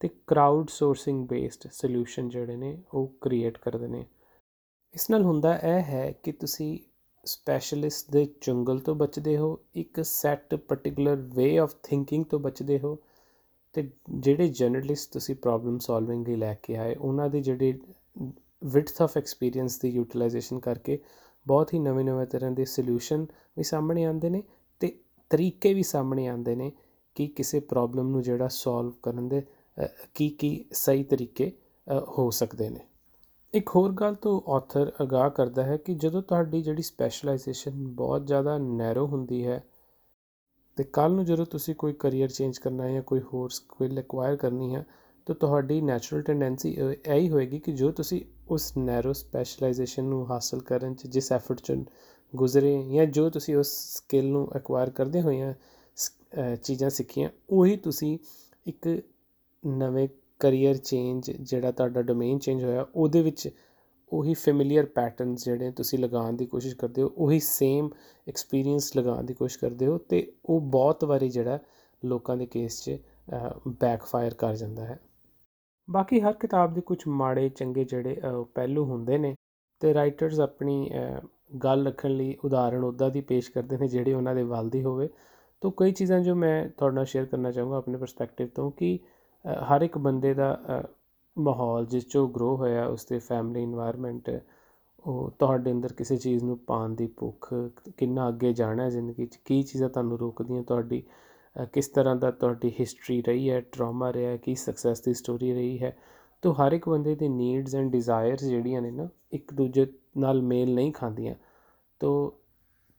ਤੇ 0.00 0.08
ਕਰਾਊਡ 0.26 0.68
ਸੋਰਸਿੰਗ 0.68 1.26
ਬੇਸਡ 1.28 1.68
ਸੋਲੂਸ਼ਨ 1.72 2.28
ਜਿਹੜੇ 2.28 2.56
ਨੇ 2.56 2.76
ਉਹ 2.94 3.12
ਕ੍ਰੀਏਟ 3.20 3.58
ਕਰਦੇ 3.58 3.88
ਨੇ। 3.88 4.04
ਇਸ 4.94 5.10
ਨਾਲ 5.10 5.24
ਹੁੰਦਾ 5.24 5.54
ਇਹ 5.58 5.82
ਹੈ 5.84 6.10
ਕਿ 6.22 6.32
ਤੁਸੀਂ 6.32 6.78
ਸਪੈਸ਼ਲਿਸਟ 7.26 8.10
ਦੇ 8.12 8.24
ਜੰਗਲ 8.42 8.78
ਤੋਂ 8.78 8.94
ਬਚਦੇ 8.94 9.36
ਹੋ, 9.36 9.58
ਇੱਕ 9.74 10.02
set 10.04 10.54
particular 10.56 11.16
way 11.34 11.56
of 11.58 11.74
thinking 11.82 12.24
ਤੋਂ 12.24 12.40
ਬਚਦੇ 12.40 12.78
ਹੋ 12.78 12.96
ਤੇ 13.74 13.88
ਜਿਹੜੇ 14.10 14.48
ਜਰਨਲਿਸਟ 14.48 15.12
ਤੁਸੀਂ 15.12 15.34
ਪ੍ਰੋਬਲਮ 15.36 15.78
ਸੋਲਵਿੰਗ 15.78 16.28
ਲਈ 16.28 16.36
ਲੈ 16.36 16.54
ਕੇ 16.62 16.76
ਆਏ, 16.76 16.94
ਉਹਨਾਂ 16.94 17.28
ਦੇ 17.30 17.40
ਜਿਹੜੇ 17.40 17.78
ਵਿਡਥ 18.64 19.02
ਆਫ 19.02 19.16
ਐਕਸਪੀਰੀਅੰਸ 19.18 19.78
ਦੀ 19.78 19.88
ਯੂਟਿਲਾਈਜੇਸ਼ਨ 19.88 20.58
ਕਰਕੇ 20.58 20.98
ਬਹੁਤ 21.46 21.74
ਹੀ 21.74 21.78
ਨਵੇਂ 21.78 22.04
ਨਵੇਂ 22.04 22.26
ਤਰ੍ਹਾਂ 22.26 22.50
ਦੇ 22.50 22.64
ਸੋਲੂਸ਼ਨ 22.64 23.26
ਵੀ 23.56 23.62
ਸਾਹਮਣੇ 23.62 24.04
ਆਉਂਦੇ 24.04 24.30
ਨੇ 24.30 24.42
ਤੇ 24.80 24.98
ਤਰੀਕੇ 25.30 25.74
ਵੀ 25.74 25.82
ਸਾਹਮਣੇ 25.82 26.26
ਆਉਂਦੇ 26.26 26.56
ਨੇ 26.56 26.72
ਕਿ 27.14 27.26
ਕਿਸੇ 27.26 27.60
ਪ੍ਰੋਬਲਮ 27.60 28.08
ਨੂੰ 28.08 28.22
ਜਿਹੜਾ 28.22 28.48
ਸੋਲਵ 28.48 28.92
ਕਰਨ 29.02 29.28
ਦੇ 29.28 29.42
ਕੀ 30.14 30.28
ਕੀ 30.28 30.64
ਸਹੀ 30.72 31.04
ਤਰੀਕੇ 31.04 31.52
ਹੋ 32.08 32.30
ਸਕਦੇ 32.30 32.70
ਨੇ। 32.70 32.80
ਇੱਕ 33.54 33.70
ਹੋਰ 33.76 33.92
ਗੱਲ 33.92 34.14
ਤੋਂ 34.14 34.50
ਆਥਰ 34.50 34.92
ਅਗਾਹ 35.02 35.30
ਕਰਦਾ 35.30 35.62
ਹੈ 35.62 35.76
ਕਿ 35.76 35.94
ਜਦੋਂ 35.94 36.22
ਤੁਹਾਡੀ 36.22 36.62
ਜਿਹੜੀ 36.62 36.82
ਸਪੈਸ਼ਲਾਈਜੇਸ਼ਨ 36.82 37.88
ਬਹੁਤ 37.88 38.26
ਜ਼ਿਆਦਾ 38.26 38.58
ਨੈਰੋ 38.58 39.06
ਹੁੰਦੀ 39.06 39.46
ਹੈ 39.46 39.64
ਤੇ 40.76 40.84
ਕੱਲ 40.84 41.12
ਨੂੰ 41.12 41.24
ਜਦੋਂ 41.24 41.46
ਤੁਸੀਂ 41.46 41.74
ਕੋਈ 41.74 41.92
ਕੈਰੀਅਰ 41.92 42.28
ਚੇਂਜ 42.28 42.58
ਕਰਨਾ 42.58 42.84
ਹੈ 42.84 42.92
ਜਾਂ 42.92 43.02
ਕੋਈ 43.02 43.20
ਹੋਰ 43.20 43.50
ਸਕਿੱਲ 43.50 43.98
ਐਕਵਾਇਰ 43.98 44.36
ਕਰਨੀ 44.36 44.74
ਹੈ 44.74 44.86
ਤਾਂ 45.30 45.34
ਤੁਹਾਡੀ 45.36 45.80
ਨੈਚੁਰਲ 45.80 46.22
ਟੈਂਡੈਂਸੀ 46.22 46.70
ਇਹ 46.70 47.12
ਹੀ 47.12 47.28
ਹੋਏਗੀ 47.30 47.58
ਕਿ 47.58 47.72
ਜੋ 47.72 47.90
ਤੁਸੀਂ 47.92 48.20
ਉਸ 48.50 48.72
ਨੈਰੋ 48.76 49.12
ਸਪੈਸ਼ਲਾਈਜੇਸ਼ਨ 49.12 50.04
ਨੂੰ 50.04 50.24
ਹਾਸਲ 50.30 50.60
ਕਰਨ 50.60 50.94
'ਚ, 50.94 51.06
ਜਿਸ 51.06 51.30
ਐਫਰਟ 51.32 51.60
'ਚ 51.60 51.72
ਗੁਜ਼ਰੇ 52.32 52.72
ਜਾਂ 52.84 53.04
ਜੋ 53.06 53.28
ਤੁਸੀਂ 53.30 53.56
ਉਸ 53.56 53.68
ਸਕਿੱਲ 53.96 54.24
ਨੂੰ 54.26 54.48
ਐਕਵਾਇਰ 54.56 54.90
ਕਰਦੇ 54.90 55.20
ਹੋਏ 55.22 55.40
ਆ 55.40 55.54
ਚੀਜ਼ਾਂ 56.56 56.90
ਸਿੱਖੀਆਂ, 56.90 57.28
ਉਹੀ 57.50 57.76
ਤੁਸੀਂ 57.76 58.16
ਇੱਕ 58.66 58.88
ਨਵੇਂ 59.64 60.06
ਕੈਰੀਅਰ 60.40 60.76
ਚੇਂਜ 60.76 61.30
ਜਿਹੜਾ 61.30 61.70
ਤੁਹਾਡਾ 61.70 62.02
ਡੋਮੇਨ 62.02 62.38
ਚੇਂਜ 62.38 62.64
ਹੋਇਆ, 62.64 62.86
ਉਹਦੇ 62.94 63.22
ਵਿੱਚ 63.22 63.48
ਉਹੀ 64.12 64.34
ਫੈਮਿਲੀਅਰ 64.34 64.86
ਪੈਟਰਨਸ 64.86 65.44
ਜਿਹੜੇ 65.44 65.70
ਤੁਸੀਂ 65.72 65.98
ਲਗਾਉਣ 65.98 66.36
ਦੀ 66.36 66.46
ਕੋਸ਼ਿਸ਼ 66.46 66.76
ਕਰਦੇ 66.76 67.02
ਹੋ, 67.02 67.12
ਉਹੀ 67.16 67.38
ਸੇਮ 67.40 67.90
ਐਕਸਪੀਰੀਅੰਸ 68.26 68.96
ਲਗਾਉਣ 68.96 69.24
ਦੀ 69.24 69.34
ਕੋਸ਼ਿਸ਼ 69.34 69.58
ਕਰਦੇ 69.58 69.86
ਹੋ 69.86 69.98
ਤੇ 69.98 70.26
ਉਹ 70.44 70.60
ਬਹੁਤ 70.70 71.04
ਵਾਰੀ 71.04 71.28
ਜਿਹੜਾ 71.28 71.58
ਲੋਕਾਂ 72.02 72.36
ਦੇ 72.36 72.46
ਕੇਸ 72.46 72.80
'ਚ 72.82 72.98
ਬੈਕਫਾਇਰ 73.80 74.34
ਕਰ 74.34 74.56
ਜਾਂਦਾ 74.56 74.84
ਹੈ। 74.84 74.98
ਬਾਕੀ 75.90 76.20
ਹਰ 76.20 76.32
ਕਿਤਾਬ 76.32 76.74
ਦੇ 76.74 76.80
ਕੁਝ 76.80 76.98
ਮਾੜੇ, 77.08 77.48
ਚੰਗੇ 77.48 77.84
ਜਿਹੜੇ 77.84 78.20
ਪਹਿਲੂ 78.54 78.84
ਹੁੰਦੇ 78.84 79.18
ਨੇ 79.18 79.34
ਤੇ 79.82 79.92
ਰਾਈਟਰਸ 79.94 80.40
ਆਪਣੀ 80.40 80.90
ਗੱਲ 81.64 81.86
ਰੱਖਣ 81.86 82.10
ਲਈ 82.10 82.36
ਉਦਾਹਰਣ 82.44 82.84
ਉਦਾਂ 82.84 83.10
ਦੀ 83.10 83.20
ਪੇਸ਼ 83.20 83.50
ਕਰਦੇ 83.50 83.76
ਨੇ 83.78 83.88
ਜਿਹੜੇ 83.88 84.14
ਉਹਨਾਂ 84.14 84.34
ਦੇ 84.34 84.42
ਵੱਲ 84.42 84.68
ਦੀ 84.70 84.82
ਹੋਵੇ। 84.84 85.08
ਤੋਂ 85.62 85.70
ਕਈ 85.76 85.92
ਚੀਜ਼ਾਂ 85.92 86.20
ਜੋ 86.20 86.34
ਮੈਂ 86.34 86.68
ਤੁਹਾਡੇ 86.68 86.94
ਨਾਲ 86.94 87.04
ਸ਼ੇਅਰ 87.04 87.24
ਕਰਨਾ 87.24 87.50
ਚਾਹੂੰਗਾ 87.50 87.76
ਆਪਣੇ 87.76 87.98
ਪਰਸਪੈਕਟਿਵ 87.98 88.48
ਤੋਂ 88.48 88.70
ਕਿ 88.70 88.98
ਹਰ 89.70 89.82
ਇੱਕ 89.82 89.98
ਬੰਦੇ 89.98 90.34
ਦਾ 90.34 90.56
ਮਾਹੌਲ 91.36 91.86
ਜਿਸ 91.86 92.08
ਚੋਂ 92.08 92.28
ਗਰੋ 92.28 92.56
ਹੋਇਆ 92.56 92.86
ਉਸ 92.86 93.04
ਤੇ 93.04 93.18
ਫੈਮਿਲੀ 93.18 93.64
এনवायरमेंट 93.66 94.40
ਉਹ 95.04 95.30
ਤੁਹਾਡੇ 95.38 95.72
ਅੰਦਰ 95.72 95.92
ਕਿਸੇ 95.92 96.16
ਚੀਜ਼ 96.16 96.44
ਨੂੰ 96.44 96.58
ਪਾਣ 96.58 96.94
ਦੀ 96.94 97.06
ਭੁੱਖ, 97.06 97.54
ਕਿੰਨਾ 97.96 98.28
ਅੱਗੇ 98.28 98.52
ਜਾਣਾ 98.52 98.82
ਹੈ 98.82 98.88
ਜ਼ਿੰਦਗੀ 98.88 99.26
'ਚ, 99.26 99.36
ਕੀ 99.36 99.62
ਚੀਜ਼ਾਂ 99.62 99.88
ਤੁਹਾਨੂੰ 99.88 100.18
ਰੋਕਦੀਆਂ, 100.18 100.62
ਤੁਹਾਡੀ 100.62 101.02
ਕਿਸ 101.72 101.88
ਤਰ੍ਹਾਂ 101.88 102.16
ਦਾ 102.16 102.30
ਤੁਹਾਡੀ 102.30 102.72
ਹਿਸਟਰੀ 102.80 103.20
ਰਹੀ 103.22 103.50
ਹੈ 103.50 103.60
ਟਰਾਮਾ 103.72 104.12
ਰਿਹਾ, 104.12 104.36
ਕੀ 104.36 104.54
ਸਕਸੈਸ 104.54 105.00
ਦੀ 105.00 105.14
ਸਟੋਰੀ 105.14 105.52
ਰਹੀ 105.52 105.78
ਹੈ, 105.82 105.96
ਤੋ 106.42 106.52
ਹਰ 106.52 106.72
ਇੱਕ 106.72 106.88
ਬੰਦੇ 106.88 107.14
ਦੀ 107.14 107.28
ਨੀਡਸ 107.28 107.74
ਐਂਡ 107.74 107.90
ਡਿਜ਼ਾਇਰਸ 107.92 108.44
ਜਿਹੜੀਆਂ 108.44 108.82
ਨੇ 108.82 108.90
ਨਾ, 108.90 109.08
ਇੱਕ 109.32 109.52
ਦੂਜੇ 109.54 109.86
ਨਾਲ 110.18 110.42
ਮੇਲ 110.42 110.74
ਨਹੀਂ 110.74 110.92
ਖਾਂਦੀਆਂ। 110.92 111.34
ਤੋ 112.00 112.38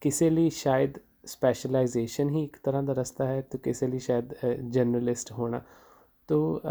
ਕਿਸੇ 0.02 0.30
ਲਈ 0.30 0.50
ਸ਼ਾਇਦ 0.50 0.98
ਸਪੈਸ਼ਲਾਈਜੇਸ਼ਨ 1.26 2.30
ਹੀ 2.30 2.44
ਇੱਕ 2.44 2.58
ਤਰ੍ਹਾਂ 2.64 2.84
ਦਾ 2.84 2.94
ਰਸਤਾ 2.94 3.26
ਹੈ, 3.28 3.42
ਤੇ 3.42 3.58
ਕਿਸੇ 3.58 3.88
ਲਈ 3.88 4.00
ਸ਼ਾਇਦ 4.00 4.34
ਜਰਨਲਿਸਟ 4.64 5.32
ਹੋਣਾ। 5.32 5.62
ਤੋ 6.30 6.62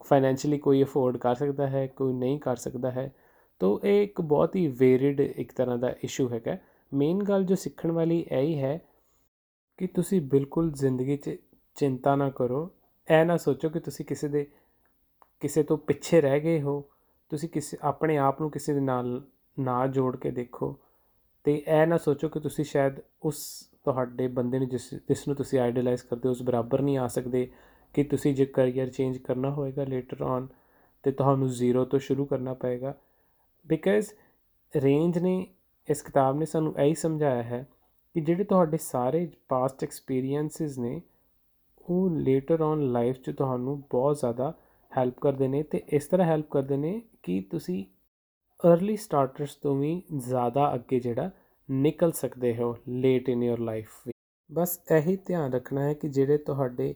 ਫਾਈਨੈਂਸ਼ੀਅਲੀ 0.00 0.58
ਕੋਈ 0.58 0.82
ਅਫੋਰਡ 0.82 1.16
ਕਰ 1.16 1.34
ਸਕਦਾ 1.34 1.66
ਹੈ, 1.66 1.86
ਕੋਈ 1.86 2.12
ਨਹੀਂ 2.12 2.38
ਕਰ 2.40 2.56
ਸਕਦਾ 2.56 2.90
ਹੈ, 2.90 3.12
ਤੋ 3.60 3.80
ਇਹ 3.84 4.02
ਇੱਕ 4.02 4.20
ਬਹੁਤ 4.20 4.56
ਹੀ 4.56 4.66
ਵੇਰਿਡ 4.78 5.20
ਇੱਕ 5.20 5.52
ਤਰ੍ਹਾਂ 5.52 5.78
ਦਾ 5.78 5.94
ਇਸ਼ੂ 6.04 6.28
ਹੈਗਾ। 6.28 6.56
ਮੇਨ 6.92 7.22
ਗੱਲ 7.22 7.44
ਜੋ 7.44 7.54
ਸਿੱਖਣ 7.54 7.92
ਵਾਲੀ 7.92 8.18
ਇਹ 8.20 8.42
ਹੀ 8.42 8.58
ਹੈ 8.58 8.80
ਕਿ 9.78 9.86
ਤੁਸੀਂ 9.86 10.20
ਬਿਲਕੁਲ 10.20 10.72
ਜ਼ਿੰਦਗੀ 10.72 11.16
'ਚ 11.16 11.36
ਚਿੰਤਾ 11.76 12.16
ਨਾ 12.16 12.30
ਕਰੋ। 12.30 12.70
ਇਹ 13.20 13.24
ਨਾ 13.24 13.36
ਸੋਚੋ 13.36 13.68
ਕਿ 13.68 13.80
ਤੁਸੀਂ 13.80 14.04
ਕਿਸੇ 14.04 14.28
ਦੇ, 14.28 14.50
ਕਿਸੇ 15.40 15.62
ਤੋਂ 15.62 15.78
ਪਿੱਛੇ 15.78 16.20
ਰਹਿ 16.20 16.40
ਗਏ 16.40 16.62
ਹੋ। 16.62 16.84
ਤੁਸੀਂ 17.28 17.48
ਕਿਸੇ, 17.48 17.76
ਆਪਣੇ 17.82 18.18
ਆਪ 18.18 18.40
ਨੂੰ 18.40 18.50
ਕਿਸੇ 18.50 18.74
ਦੇ 18.74 18.80
ਨਾਲ 18.80 19.24
ਨਾ 19.60 19.86
ਜੋੜ 19.86 20.16
ਕੇ 20.16 20.30
ਦੇਖੋ। 20.30 20.78
ਤੇ 21.44 21.64
ਇਹ 21.68 21.86
ਨਾ 21.86 21.96
ਸੋਚੋ 21.96 22.28
ਕਿ 22.28 22.40
ਤੁਸੀਂ 22.40 22.64
ਸ਼ਾਇਦ 22.64 22.96
ਉਸ 23.22 23.68
ਤੁਹਾਡੇ 23.84 24.28
ਬੰਦੇ 24.28 24.58
ਨੂੰ 24.58 24.68
ਜਿਸ 24.68 24.94
ਜਿਸ 24.94 25.28
ਨੂੰ 25.28 25.36
ਤੁਸੀਂ 25.36 25.58
ਆਈਡਲਾਈਜ਼ 25.58 26.02
ਕਰਦੇ 26.02 26.28
ਹੋ, 26.28 26.30
ਉਸ 26.30 26.42
ਬਰਾਬਰ 26.42 26.82
ਨਹੀਂ 26.82 26.98
ਆ 26.98 27.06
ਸਕਦੇ 27.06 27.50
ਕਿ 27.94 28.04
ਤੁਸੀਂ 28.04 28.34
ਜੇ 28.34 28.46
ਕੈਰੀਅਰ 28.46 28.88
ਚੇਂਜ 28.88 29.18
ਕਰਨਾ 29.18 29.50
ਹੋਏਗਾ 29.50 29.84
ਲੇਟਰ 29.84 30.22
ਔਨ 30.22 30.48
ਤੇ 31.02 31.12
ਤੁਹਾਨੂੰ 31.12 31.48
ਜ਼ੀਰੋ 31.48 31.84
ਤੋਂ 31.84 31.98
ਸ਼ੁਰੂ 31.98 32.24
ਕਰਨਾ 32.24 32.54
ਪਏਗਾ। 32.54 32.94
ਬਿਕਾਜ਼ 33.66 34.08
ਰੇਂਜ 34.76 35.18
ਨੇ, 35.18 35.46
ਇਸ 35.90 36.02
ਕਿਤਾਬ 36.02 36.38
ਨੇ 36.38 36.46
ਸਾਨੂੰ 36.46 36.78
ਇਹੀ 36.78 36.94
ਸਮਝਾਇਆ 36.94 37.42
ਹੈ 37.42 37.68
ਕਿ 38.14 38.20
ਜਿਹੜੇ 38.20 38.44
ਤੁਹਾਡੇ 38.44 38.76
ਸਾਰੇ 38.76 39.26
ਪਾਸਟ 39.48 39.82
ਐਕਸਪੀਰੀਐਂਸਸ 39.84 40.78
ਨੇ, 40.78 41.00
ਉਹ 41.80 42.10
ਲੇਟਰ 42.10 42.62
ਔਨ 42.62 42.90
ਲਾਈਫ 42.92 43.16
'ਚ 43.16 43.30
ਤੁਹਾਨੂੰ 43.30 43.78
ਬਹੁਤ 43.90 44.18
ਜ਼ਿਆਦਾ 44.18 44.52
ਹੈਲਪ 44.92 45.18
ਕਰਦੇ 45.20 45.48
ਨੇ 45.48 45.62
ਤੇ 45.62 45.82
ਇਸ 45.88 46.06
ਤਰ੍ਹਾਂ 46.08 46.26
ਹੈਲਪ 46.26 46.48
ਕਰਦੇ 46.50 46.76
ਨੇ 46.76 47.00
ਕਿ 47.22 47.40
ਤੁਸੀਂ 47.50 47.84
अर्ਲੀ 48.60 48.96
ਸਟਾਰਟਰਸ 48.96 49.54
ਤੋਂ 49.56 49.74
ਵੀ 49.76 50.02
ਜ਼ਿਆਦਾ 50.12 50.74
ਅੱਗੇ 50.74 51.00
ਜਿਹੜਾ 51.00 51.30
ਨਿਕਲ 51.68 52.12
ਸਕਦੇ 52.12 52.54
ਹੋ 52.56 52.74
ਲੇਟ 52.88 53.28
ਇਨ 53.28 53.42
ਯੋਰ 53.42 53.58
ਲਾਈਫ 53.60 54.08
ਬਸ 54.50 54.78
ਇਹੀ 54.92 55.16
ਧਿਆਨ 55.26 55.52
ਰੱਖਣਾ 55.52 55.82
ਹੈ 55.82 55.94
ਕਿ 55.94 56.08
ਜਿਹੜੇ 56.08 56.38
ਤੁਹਾਡੇ 56.38 56.94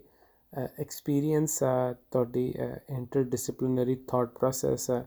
ਐਕਸਪੀਰੀਅੰਸ 0.52 1.62
ਆ, 1.62 1.92
ਤੁਹਾਡੀ 2.10 2.46
ਇੰਟਰ 2.90 3.22
ਡਿਸਪਲਿਨਰੀ 3.24 3.94
ਥਾਟ 4.08 4.32
ਪ੍ਰੋਸੈਸ 4.38 4.90
ਆ, 4.90 5.04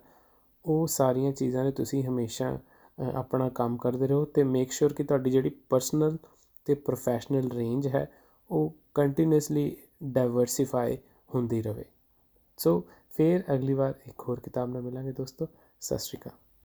ਉਹ 0.66 0.86
ਸਾਰੀਆਂ 0.88 1.32
ਚੀਜ਼ਾਂ 1.34 1.64
ਨੇ 1.64 1.72
ਤੁਸੀਂ 1.72 2.04
ਹਮੇਸ਼ਾ 2.04 2.58
ਆਪਣਾ 3.16 3.50
ਕੰਮ 3.50 3.78
ਕਰਦੇ 3.78 4.08
ਰਹੋ 4.08 4.26
ਤੇ 4.26 4.44
ਮੇਕ 4.44 4.72
ਸ਼ੋਰ 4.72 4.94
ਕਿ 4.94 5.04
ਤੁਹਾਡੀ 5.04 5.30
ਜਿਹੜੀ 5.30 5.50
ਪਰਸਨਲ 5.50 6.18
ਤੇ 6.66 6.74
ਪ੍ਰੋਫੈਸ਼ਨਲ 6.74 7.52
ਰੇਂਜ 7.52 7.88
ਹੈ, 7.88 8.12
ਉਹ 8.52 8.76
ਕੰਟੀਨਿਊਸਲੀ 8.94 9.78
ਡਾਈਵਰਸਿਫਾਈ 10.04 10.98
ਹੁੰਦੀ 11.36 11.62
ਰਹੇ। 11.62 11.86
ਸੋ 12.58 12.88
ਫਿਰ 13.10 13.44
ਅਗਲੀ 13.54 13.74
ਵਾਰ 13.74 13.94
ਇੱਕ 14.08 14.24
ਹੋਰ 14.30 14.40
ਕਿਤਾਬ 14.40 14.70
ਨਾਲ 14.70 14.82
ਮਿਲਾਂਗੇ 14.82 15.12
ਦੋਸਤੋ। 15.12 15.48
ਸਤਿ 15.82 16.00
ਸ਼੍ਰੀ 16.00 16.20
ਅਕਾਲ। 16.20 16.45